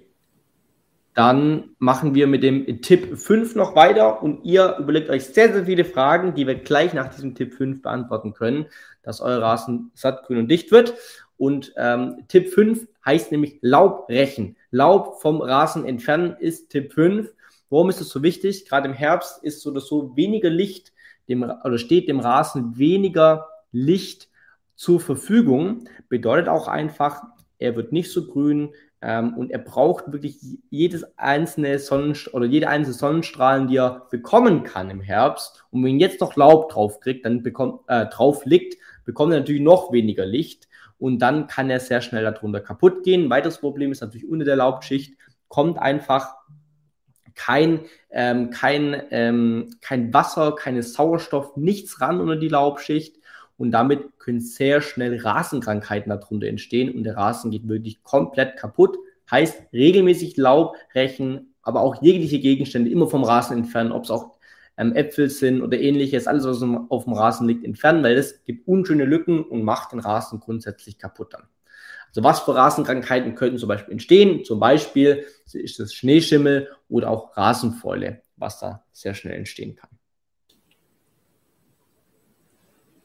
dann 1.18 1.70
machen 1.81 2.14
wir 2.14 2.28
mit 2.28 2.44
dem 2.44 2.81
Tipp 2.81 3.18
5 3.18 3.57
noch 3.57 3.74
weiter 3.74 4.22
und 4.22 4.44
ihr 4.44 4.76
überlegt 4.78 5.11
euch 5.11 5.24
sehr, 5.24 5.52
sehr 5.52 5.64
viele 5.64 5.85
Fragen, 5.85 6.37
die 6.37 6.46
wir 6.46 6.54
gleich 6.54 6.94
nach 6.94 7.12
diesem 7.12 7.35
Tipp 7.35 7.54
5 7.54 7.83
beantworten 7.83 8.35
können, 8.35 8.66
dass 9.02 9.20
euer 9.20 9.42
Rasen 9.42 9.90
satt, 9.94 10.22
grün 10.22 10.38
und 10.38 10.48
dicht 10.48 10.70
wird. 10.70 10.94
Und 11.37 11.72
ähm, 11.76 12.22
Tipp 12.28 12.50
5 12.50 12.87
heißt 13.04 13.33
nämlich 13.33 13.59
Laubrechen. 13.62 14.57
Laub 14.70 15.20
vom 15.20 15.40
Rasen 15.40 15.85
entfernen 15.85 16.37
ist 16.38 16.70
Tipp 16.70 16.92
5. 16.92 17.28
Warum 17.68 17.88
ist 17.88 18.00
das 18.00 18.11
so 18.11 18.22
wichtig? 18.22 18.68
Gerade 18.68 18.87
im 18.87 18.94
Herbst 18.94 19.42
ist 19.42 19.61
so 19.62 19.70
oder 19.70 19.81
so 19.81 20.16
weniger 20.16 20.50
Licht 20.50 20.92
dem, 21.28 21.42
oder 21.42 21.78
steht 21.78 22.09
dem 22.09 22.20
Rasen 22.20 22.78
weniger 22.78 23.48
Licht 23.72 24.28
zur 24.76 25.00
Verfügung. 25.00 25.88
Bedeutet 26.09 26.46
auch 26.46 26.68
einfach, 26.68 27.24
er 27.59 27.74
wird 27.74 27.90
nicht 27.90 28.12
so 28.12 28.28
grün 28.28 28.72
ähm, 29.00 29.34
und 29.37 29.50
er 29.50 29.58
braucht 29.58 30.12
wirklich 30.12 30.37
jedes 30.70 31.04
einzelne 31.18 31.78
Sonnenst 31.78 32.34
oder 32.34 32.46
jede 32.46 32.68
einzelne 32.68 32.94
Sonnenstrahlen, 32.94 33.68
die 33.68 33.76
er 33.76 34.08
bekommen 34.11 34.64
kann 34.64 34.90
im 34.90 35.00
Herbst. 35.00 35.64
Und 35.70 35.84
wenn 35.84 36.00
jetzt 36.00 36.20
noch 36.20 36.34
Laub 36.37 36.70
drauf 36.70 37.00
kriegt, 37.00 37.24
dann 37.24 37.42
bekommt, 37.42 37.80
äh, 37.87 38.06
drauf 38.06 38.44
liegt, 38.44 38.76
bekommt 39.04 39.32
er 39.32 39.40
natürlich 39.40 39.62
noch 39.62 39.92
weniger 39.92 40.26
Licht 40.26 40.68
und 40.98 41.20
dann 41.20 41.46
kann 41.46 41.70
er 41.70 41.80
sehr 41.80 42.00
schnell 42.00 42.24
darunter 42.24 42.61
kaputt 42.61 43.04
gehen. 43.04 43.24
Ein 43.24 43.30
weiteres 43.30 43.58
Problem 43.58 43.92
ist 43.92 44.00
natürlich 44.00 44.28
unter 44.28 44.44
der 44.44 44.56
Laubschicht 44.56 45.16
kommt 45.46 45.78
einfach 45.78 46.34
kein, 47.34 47.82
ähm, 48.11 48.50
kein, 48.50 49.00
ähm, 49.11 49.76
kein 49.80 50.12
Wasser, 50.12 50.56
keine 50.56 50.82
Sauerstoff, 50.82 51.56
nichts 51.56 52.00
ran 52.00 52.20
unter 52.20 52.37
die 52.37 52.48
Laubschicht 52.48 53.17
und 53.59 53.73
damit 53.73 54.18
können 54.18 54.40
sehr 54.40 54.81
schnell 54.81 55.18
Rasenkrankheiten 55.18 56.11
darunter 56.11 56.47
entstehen 56.47 56.94
und 56.94 57.03
der 57.03 57.16
Rasen 57.16 57.51
geht 57.51 57.68
wirklich 57.68 58.03
komplett 58.05 58.57
kaputt. 58.57 58.97
Heißt 59.31 59.64
regelmäßig 59.75 60.38
Laub 60.38 60.77
rächen, 60.94 61.55
aber 61.61 61.83
auch 61.83 62.01
jegliche 62.01 62.38
Gegenstände 62.38 62.90
immer 62.90 63.09
vom 63.09 63.25
Rasen 63.25 63.59
entfernen, 63.59 63.92
ob 63.92 64.05
es 64.05 64.11
auch 64.11 64.38
ähm, 64.79 64.94
Äpfel 64.94 65.29
sind 65.29 65.61
oder 65.61 65.79
ähnliches, 65.79 66.27
alles 66.27 66.44
was 66.44 66.62
auf 66.88 67.05
dem 67.05 67.12
Rasen 67.12 67.47
liegt, 67.47 67.64
entfernen, 67.64 68.03
weil 68.03 68.16
das 68.16 68.44
gibt 68.44 68.66
unschöne 68.66 69.05
Lücken 69.05 69.42
und 69.42 69.64
macht 69.64 69.92
den 69.92 70.01
Rasen 70.01 70.40
grundsätzlich 70.40 70.97
kaputt 70.97 71.35
dann. 71.35 71.42
Also 72.09 72.23
was 72.23 72.40
für 72.40 72.55
Rasenkrankheiten 72.55 73.35
könnten 73.35 73.59
zum 73.59 73.68
Beispiel 73.68 73.92
entstehen? 73.92 74.44
Zum 74.44 74.61
Beispiel 74.61 75.27
ist 75.53 75.79
das 75.79 75.92
Schneeschimmel 75.92 76.68
oder 76.88 77.11
auch 77.11 77.37
Rasenfäule, 77.37 78.23
was 78.37 78.61
da 78.61 78.85
sehr 78.92 79.14
schnell 79.14 79.35
entstehen 79.35 79.77
kann. 79.77 79.90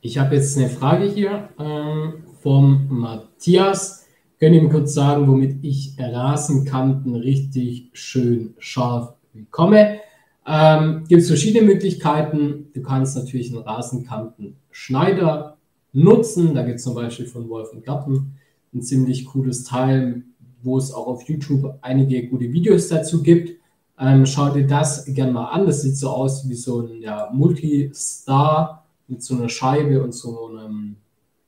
Ich 0.05 0.17
habe 0.17 0.35
jetzt 0.35 0.57
eine 0.57 0.67
Frage 0.67 1.05
hier 1.05 1.47
ähm, 1.57 2.25
vom 2.41 2.87
Matthias. 2.89 4.05
Können 4.37 4.61
mir 4.65 4.69
kurz 4.69 4.93
sagen, 4.93 5.29
womit 5.29 5.63
ich 5.63 5.95
Rasenkanten 5.97 7.15
richtig 7.15 7.89
schön 7.93 8.53
scharf 8.57 9.13
bekomme? 9.31 9.99
Ähm, 10.45 11.05
Gibt 11.07 11.21
es 11.21 11.29
verschiedene 11.29 11.65
Möglichkeiten. 11.65 12.67
Du 12.73 12.81
kannst 12.81 13.15
natürlich 13.15 13.53
einen 13.53 13.63
Rasenkantenschneider 13.63 15.55
nutzen. 15.93 16.53
Da 16.53 16.63
gibt 16.63 16.79
es 16.79 16.83
zum 16.83 16.95
Beispiel 16.95 17.27
von 17.27 17.47
Wolf 17.47 17.71
und 17.71 17.85
Garten 17.85 18.33
ein 18.73 18.81
ziemlich 18.81 19.23
cooles 19.23 19.63
Teil, 19.63 20.23
wo 20.63 20.77
es 20.77 20.93
auch 20.93 21.07
auf 21.07 21.23
YouTube 21.29 21.75
einige 21.81 22.27
gute 22.27 22.51
Videos 22.51 22.89
dazu 22.89 23.23
gibt. 23.23 23.57
Ähm, 23.97 24.25
schau 24.25 24.49
dir 24.49 24.67
das 24.67 25.05
gerne 25.05 25.31
mal 25.31 25.45
an. 25.45 25.65
Das 25.65 25.81
sieht 25.81 25.95
so 25.95 26.09
aus 26.09 26.49
wie 26.49 26.55
so 26.55 26.81
ein 26.81 27.01
ja, 27.01 27.29
Multistar 27.31 28.82
mit 29.07 29.23
so 29.23 29.35
einer 29.35 29.49
Scheibe 29.49 30.03
und 30.03 30.13
so 30.13 30.47
einem, 30.47 30.97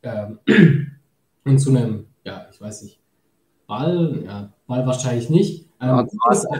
ähm, 0.03 0.39
und 1.45 1.57
so 1.57 1.71
einem, 1.71 2.07
ja, 2.23 2.47
ich 2.51 2.59
weiß 2.59 2.83
nicht, 2.83 2.99
Ball, 3.67 4.23
ja, 4.25 4.53
Ball 4.67 4.85
wahrscheinlich 4.85 5.29
nicht. 5.29 5.69
Ähm, 5.81 6.07
das, 6.29 6.45
äh, 6.45 6.59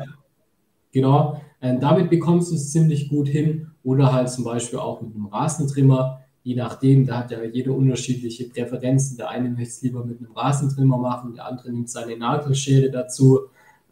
genau, 0.92 1.42
äh, 1.60 1.78
damit 1.80 2.10
bekommst 2.10 2.52
du 2.52 2.56
es 2.56 2.72
ziemlich 2.72 3.10
gut 3.10 3.28
hin 3.28 3.72
oder 3.84 4.14
halt 4.14 4.30
zum 4.30 4.44
Beispiel 4.44 4.80
auch 4.80 5.02
mit 5.02 5.16
einem 5.16 5.28
Rasentrimmer, 5.28 6.22
je 6.44 6.56
nachdem, 6.56 7.06
da 7.06 7.20
hat 7.20 7.32
ja 7.32 7.44
jeder 7.44 7.74
unterschiedliche 7.74 8.48
Präferenzen. 8.50 9.18
Der 9.18 9.30
eine 9.30 9.50
möchte 9.50 9.64
es 9.64 9.82
lieber 9.82 10.06
mit 10.06 10.20
einem 10.20 10.32
Rasentrimmer 10.32 10.98
machen, 10.98 11.34
der 11.34 11.48
andere 11.48 11.72
nimmt 11.72 11.90
seine 11.90 12.18
Nagelschere 12.18 12.92
dazu. 12.92 13.48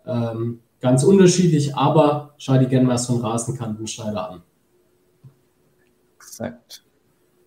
Ähm, 0.05 0.59
ganz 0.79 1.03
unterschiedlich, 1.03 1.75
aber 1.75 2.35
schau 2.37 2.57
dir 2.57 2.67
gerne 2.67 2.85
mal 2.85 2.97
so 2.97 3.13
einen 3.13 3.23
Rasenkantenschneider 3.23 4.29
an. 4.29 4.41
Exakt. 6.17 6.83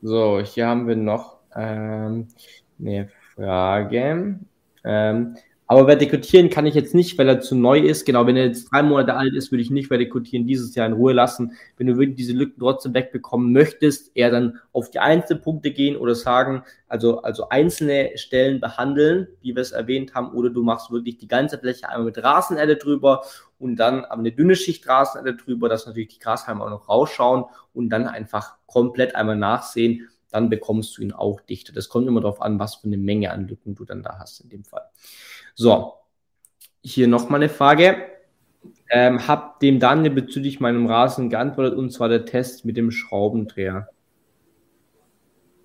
So, 0.00 0.40
hier 0.40 0.66
haben 0.68 0.86
wir 0.88 0.96
noch 0.96 1.38
ähm, 1.54 2.28
eine 2.78 3.08
Frage. 3.34 4.38
Ähm, 4.84 5.36
aber 5.68 5.88
vertikutieren 5.88 6.48
kann 6.48 6.64
ich 6.66 6.74
jetzt 6.74 6.94
nicht, 6.94 7.18
weil 7.18 7.28
er 7.28 7.40
zu 7.40 7.56
neu 7.56 7.80
ist. 7.80 8.04
Genau, 8.04 8.24
wenn 8.26 8.36
er 8.36 8.46
jetzt 8.46 8.70
drei 8.70 8.84
Monate 8.84 9.14
alt 9.14 9.34
ist, 9.34 9.50
würde 9.50 9.62
ich 9.62 9.70
nicht 9.70 9.90
vertikutieren, 9.90 10.46
dieses 10.46 10.74
Jahr 10.76 10.86
in 10.86 10.92
Ruhe 10.92 11.12
lassen. 11.12 11.52
Wenn 11.76 11.88
du 11.88 11.96
wirklich 11.96 12.16
diese 12.16 12.34
Lücken 12.34 12.60
trotzdem 12.60 12.94
wegbekommen 12.94 13.52
möchtest, 13.52 14.12
eher 14.14 14.30
dann 14.30 14.60
auf 14.72 14.90
die 14.90 15.00
einzelnen 15.00 15.42
Punkte 15.42 15.72
gehen 15.72 15.96
oder 15.96 16.14
sagen, 16.14 16.62
also, 16.88 17.22
also 17.22 17.48
einzelne 17.48 18.12
Stellen 18.14 18.60
behandeln, 18.60 19.26
wie 19.40 19.56
wir 19.56 19.62
es 19.62 19.72
erwähnt 19.72 20.14
haben, 20.14 20.32
oder 20.34 20.50
du 20.50 20.62
machst 20.62 20.92
wirklich 20.92 21.18
die 21.18 21.26
ganze 21.28 21.58
Fläche 21.58 21.88
einmal 21.88 22.06
mit 22.06 22.22
Rasenerde 22.22 22.76
drüber 22.76 23.24
und 23.58 23.74
dann 23.76 24.04
eine 24.04 24.30
dünne 24.30 24.54
Schicht 24.54 24.88
Rasenerde 24.88 25.34
drüber, 25.34 25.68
dass 25.68 25.86
natürlich 25.86 26.14
die 26.14 26.20
Grashalme 26.20 26.62
auch 26.62 26.70
noch 26.70 26.88
rausschauen 26.88 27.44
und 27.74 27.88
dann 27.88 28.06
einfach 28.06 28.54
komplett 28.66 29.16
einmal 29.16 29.36
nachsehen, 29.36 30.08
dann 30.30 30.50
bekommst 30.50 30.96
du 30.96 31.02
ihn 31.02 31.12
auch 31.12 31.40
dichter. 31.40 31.72
Das 31.72 31.88
kommt 31.88 32.08
immer 32.08 32.20
darauf 32.20 32.42
an, 32.42 32.58
was 32.58 32.76
für 32.76 32.86
eine 32.86 32.98
Menge 32.98 33.30
an 33.30 33.48
Lücken 33.48 33.74
du 33.74 33.84
dann 33.84 34.02
da 34.02 34.18
hast 34.18 34.40
in 34.40 34.48
dem 34.48 34.64
Fall. 34.64 34.82
So, 35.54 35.94
hier 36.82 37.08
nochmal 37.08 37.40
eine 37.40 37.48
Frage. 37.48 37.96
Ähm, 38.90 39.26
hab 39.26 39.60
dem 39.60 39.80
Daniel 39.80 40.12
bezüglich 40.12 40.60
meinem 40.60 40.86
Rasen 40.86 41.30
geantwortet 41.30 41.76
und 41.76 41.90
zwar 41.90 42.08
der 42.08 42.24
Test 42.24 42.64
mit 42.64 42.76
dem 42.76 42.90
Schraubendreher. 42.90 43.88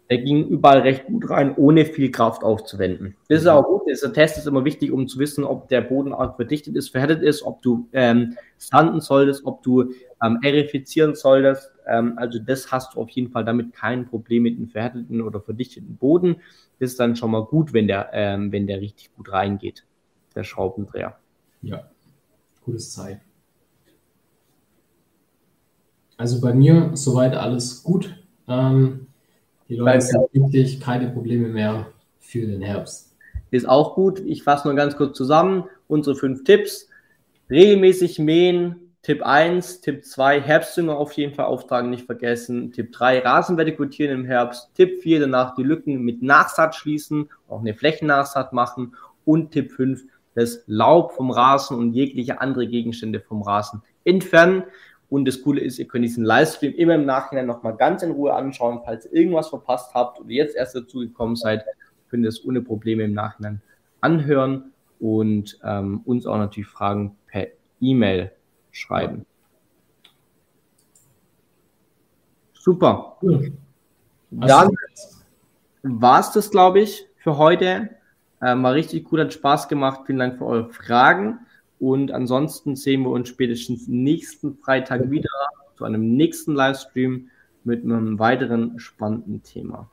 Der 0.10 0.18
ging 0.18 0.46
überall 0.48 0.80
recht 0.80 1.06
gut 1.06 1.30
rein, 1.30 1.56
ohne 1.56 1.86
viel 1.86 2.12
Kraft 2.12 2.44
aufzuwenden. 2.44 3.16
Das 3.30 3.42
ist 3.42 3.48
auch 3.48 3.64
gut. 3.64 3.84
Der 3.88 4.12
Test 4.12 4.38
ist 4.38 4.46
immer 4.46 4.66
wichtig, 4.66 4.92
um 4.92 5.08
zu 5.08 5.20
wissen, 5.20 5.46
ob 5.46 5.70
der 5.70 5.80
Boden 5.80 6.14
arg 6.14 6.36
verdichtet 6.36 6.76
ist, 6.76 6.90
verhärtet 6.90 7.22
ist, 7.22 7.44
ob 7.44 7.62
du 7.62 7.88
ähm, 7.94 8.36
sanden 8.58 9.00
solltest, 9.00 9.46
ob 9.46 9.64
du 9.64 9.94
ähm, 10.22 10.40
erifizieren 10.44 11.16
solltest. 11.16 11.71
Ähm, 11.88 12.14
also 12.18 12.40
das 12.40 12.72
hast 12.72 12.96
du 12.96 13.02
auf 13.02 13.10
jeden 13.10 13.32
Fall 13.32 13.46
damit 13.46 13.74
kein 13.74 14.08
Problem 14.08 14.44
mit 14.44 14.58
einem 14.58 14.70
verhärteten 14.70 15.22
oder 15.22 15.42
verdichteten 15.42 15.96
Boden 15.98 16.38
ist 16.80 17.00
dann 17.00 17.16
schon 17.16 17.32
mal 17.32 17.46
gut, 17.46 17.74
wenn 17.74 17.88
der, 17.88 18.10
ähm, 18.14 18.52
wenn 18.52 18.68
der 18.68 18.82
richtig 18.82 19.14
gut 19.16 19.32
reingeht, 19.32 19.86
der 20.36 20.44
Schraubendreher. 20.44 21.18
Ja, 21.62 21.90
gutes 22.66 22.92
Zeichen. 22.92 23.22
Also 26.18 26.42
bei 26.42 26.54
mir 26.54 26.92
soweit 26.94 27.36
alles 27.36 27.84
gut. 27.84 28.16
Ähm, 28.48 29.08
die 29.70 29.76
Leute 29.76 30.02
sind 30.02 30.34
wirklich 30.34 30.80
keine 30.80 31.10
Probleme 31.10 31.48
mehr 31.48 31.88
für 32.20 32.46
den 32.46 32.62
Herbst. 32.62 33.16
Ist 33.52 33.68
auch 33.68 33.96
gut. 33.96 34.20
Ich 34.20 34.44
fasse 34.44 34.68
nur 34.68 34.76
ganz 34.76 34.96
kurz 34.96 35.18
zusammen. 35.18 35.66
Unsere 35.88 36.16
fünf 36.16 36.44
Tipps. 36.44 36.90
Regelmäßig 37.50 38.18
mähen, 38.20 38.81
Tipp 39.04 39.24
1, 39.24 39.82
Tipp 39.82 40.06
2, 40.06 40.42
Herbstdünger 40.42 40.96
auf 40.96 41.14
jeden 41.14 41.34
Fall 41.34 41.46
auftragen, 41.46 41.90
nicht 41.90 42.06
vergessen. 42.06 42.72
Tipp 42.72 42.92
3, 42.92 43.20
Rasenvertikutieren 43.20 44.20
im 44.20 44.26
Herbst. 44.26 44.76
Tipp 44.76 45.02
4, 45.02 45.22
danach 45.22 45.56
die 45.56 45.64
Lücken 45.64 46.04
mit 46.04 46.22
Nachsaat 46.22 46.76
schließen, 46.76 47.28
auch 47.50 47.62
eine 47.62 47.74
Flächennachsaat 47.74 48.54
machen. 48.54 48.96
Und 49.26 49.52
Tipp 49.52 49.72
5, 49.72 50.04
das 50.36 50.64
Laub 50.68 51.14
vom 51.14 51.32
Rasen 51.32 51.78
und 51.80 51.94
jegliche 51.94 52.42
andere 52.42 52.68
Gegenstände 52.68 53.20
vom 53.20 53.42
Rasen 53.42 53.82
entfernen. 54.04 54.66
Und 55.10 55.28
das 55.28 55.42
Coole 55.42 55.62
ist, 55.62 55.80
ihr 55.80 55.88
könnt 55.88 56.06
diesen 56.06 56.24
Livestream 56.24 56.74
immer 56.76 56.94
im 56.94 57.06
Nachhinein 57.06 57.48
nochmal 57.48 57.76
ganz 57.76 58.04
in 58.04 58.12
Ruhe 58.12 58.34
anschauen. 58.34 58.82
Falls 58.86 59.08
ihr 59.08 59.14
irgendwas 59.14 59.50
verpasst 59.50 59.96
habt 59.96 60.20
oder 60.20 60.30
jetzt 60.30 60.56
erst 60.56 60.76
dazu 60.76 61.00
gekommen 61.00 61.36
seid, 61.36 61.66
könnt 62.12 62.24
ihr 62.24 62.30
das 62.30 62.46
ohne 62.46 62.62
Probleme 62.62 63.04
im 63.04 63.14
Nachhinein 63.14 63.64
anhören 64.00 64.74
und 65.00 65.60
ähm, 65.64 66.02
uns 66.06 66.28
auch 66.28 66.38
natürlich 66.38 66.70
fragen 66.70 67.18
per 67.26 67.48
E-Mail 67.82 68.32
schreiben. 68.72 69.26
Super. 72.54 73.18
Cool. 73.22 73.52
Dann 74.32 74.70
war 75.84 76.20
es 76.20 76.32
das, 76.32 76.52
glaube 76.52 76.82
ich, 76.82 77.08
für 77.18 77.38
heute. 77.38 77.90
Ähm, 78.42 78.64
war 78.64 78.74
richtig 78.74 79.06
gut, 79.06 79.20
hat 79.20 79.34
Spaß 79.34 79.68
gemacht. 79.68 80.02
Vielen 80.06 80.20
Dank 80.20 80.38
für 80.38 80.46
eure 80.46 80.70
Fragen. 80.70 81.40
Und 81.80 82.12
ansonsten 82.12 82.76
sehen 82.76 83.02
wir 83.04 83.10
uns 83.10 83.30
spätestens 83.30 83.88
nächsten 83.88 84.56
Freitag 84.58 85.10
wieder 85.10 85.30
zu 85.76 85.86
einem 85.86 86.16
nächsten 86.16 86.54
Livestream 86.54 87.30
mit 87.64 87.84
einem 87.84 88.20
weiteren 88.20 88.80
spannenden 88.80 89.42
Thema. 89.44 89.90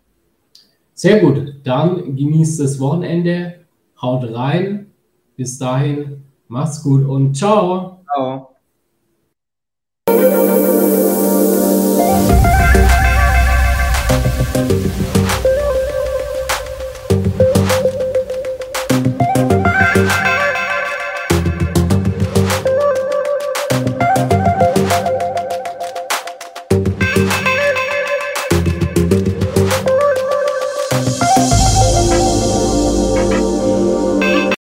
Sehr 0.95 1.21
gut. 1.21 1.61
Dann 1.64 2.17
genießt 2.17 2.61
das 2.61 2.79
Wochenende. 2.81 3.61
Haut 4.01 4.25
rein. 4.35 4.91
Bis 5.37 5.59
dahin. 5.59 6.25
Macht's 6.49 6.83
gut 6.83 7.07
und 7.07 7.35
ciao. 7.35 8.05
Ciao. 8.12 8.58
Thank 10.09 10.33
you. 15.16 15.28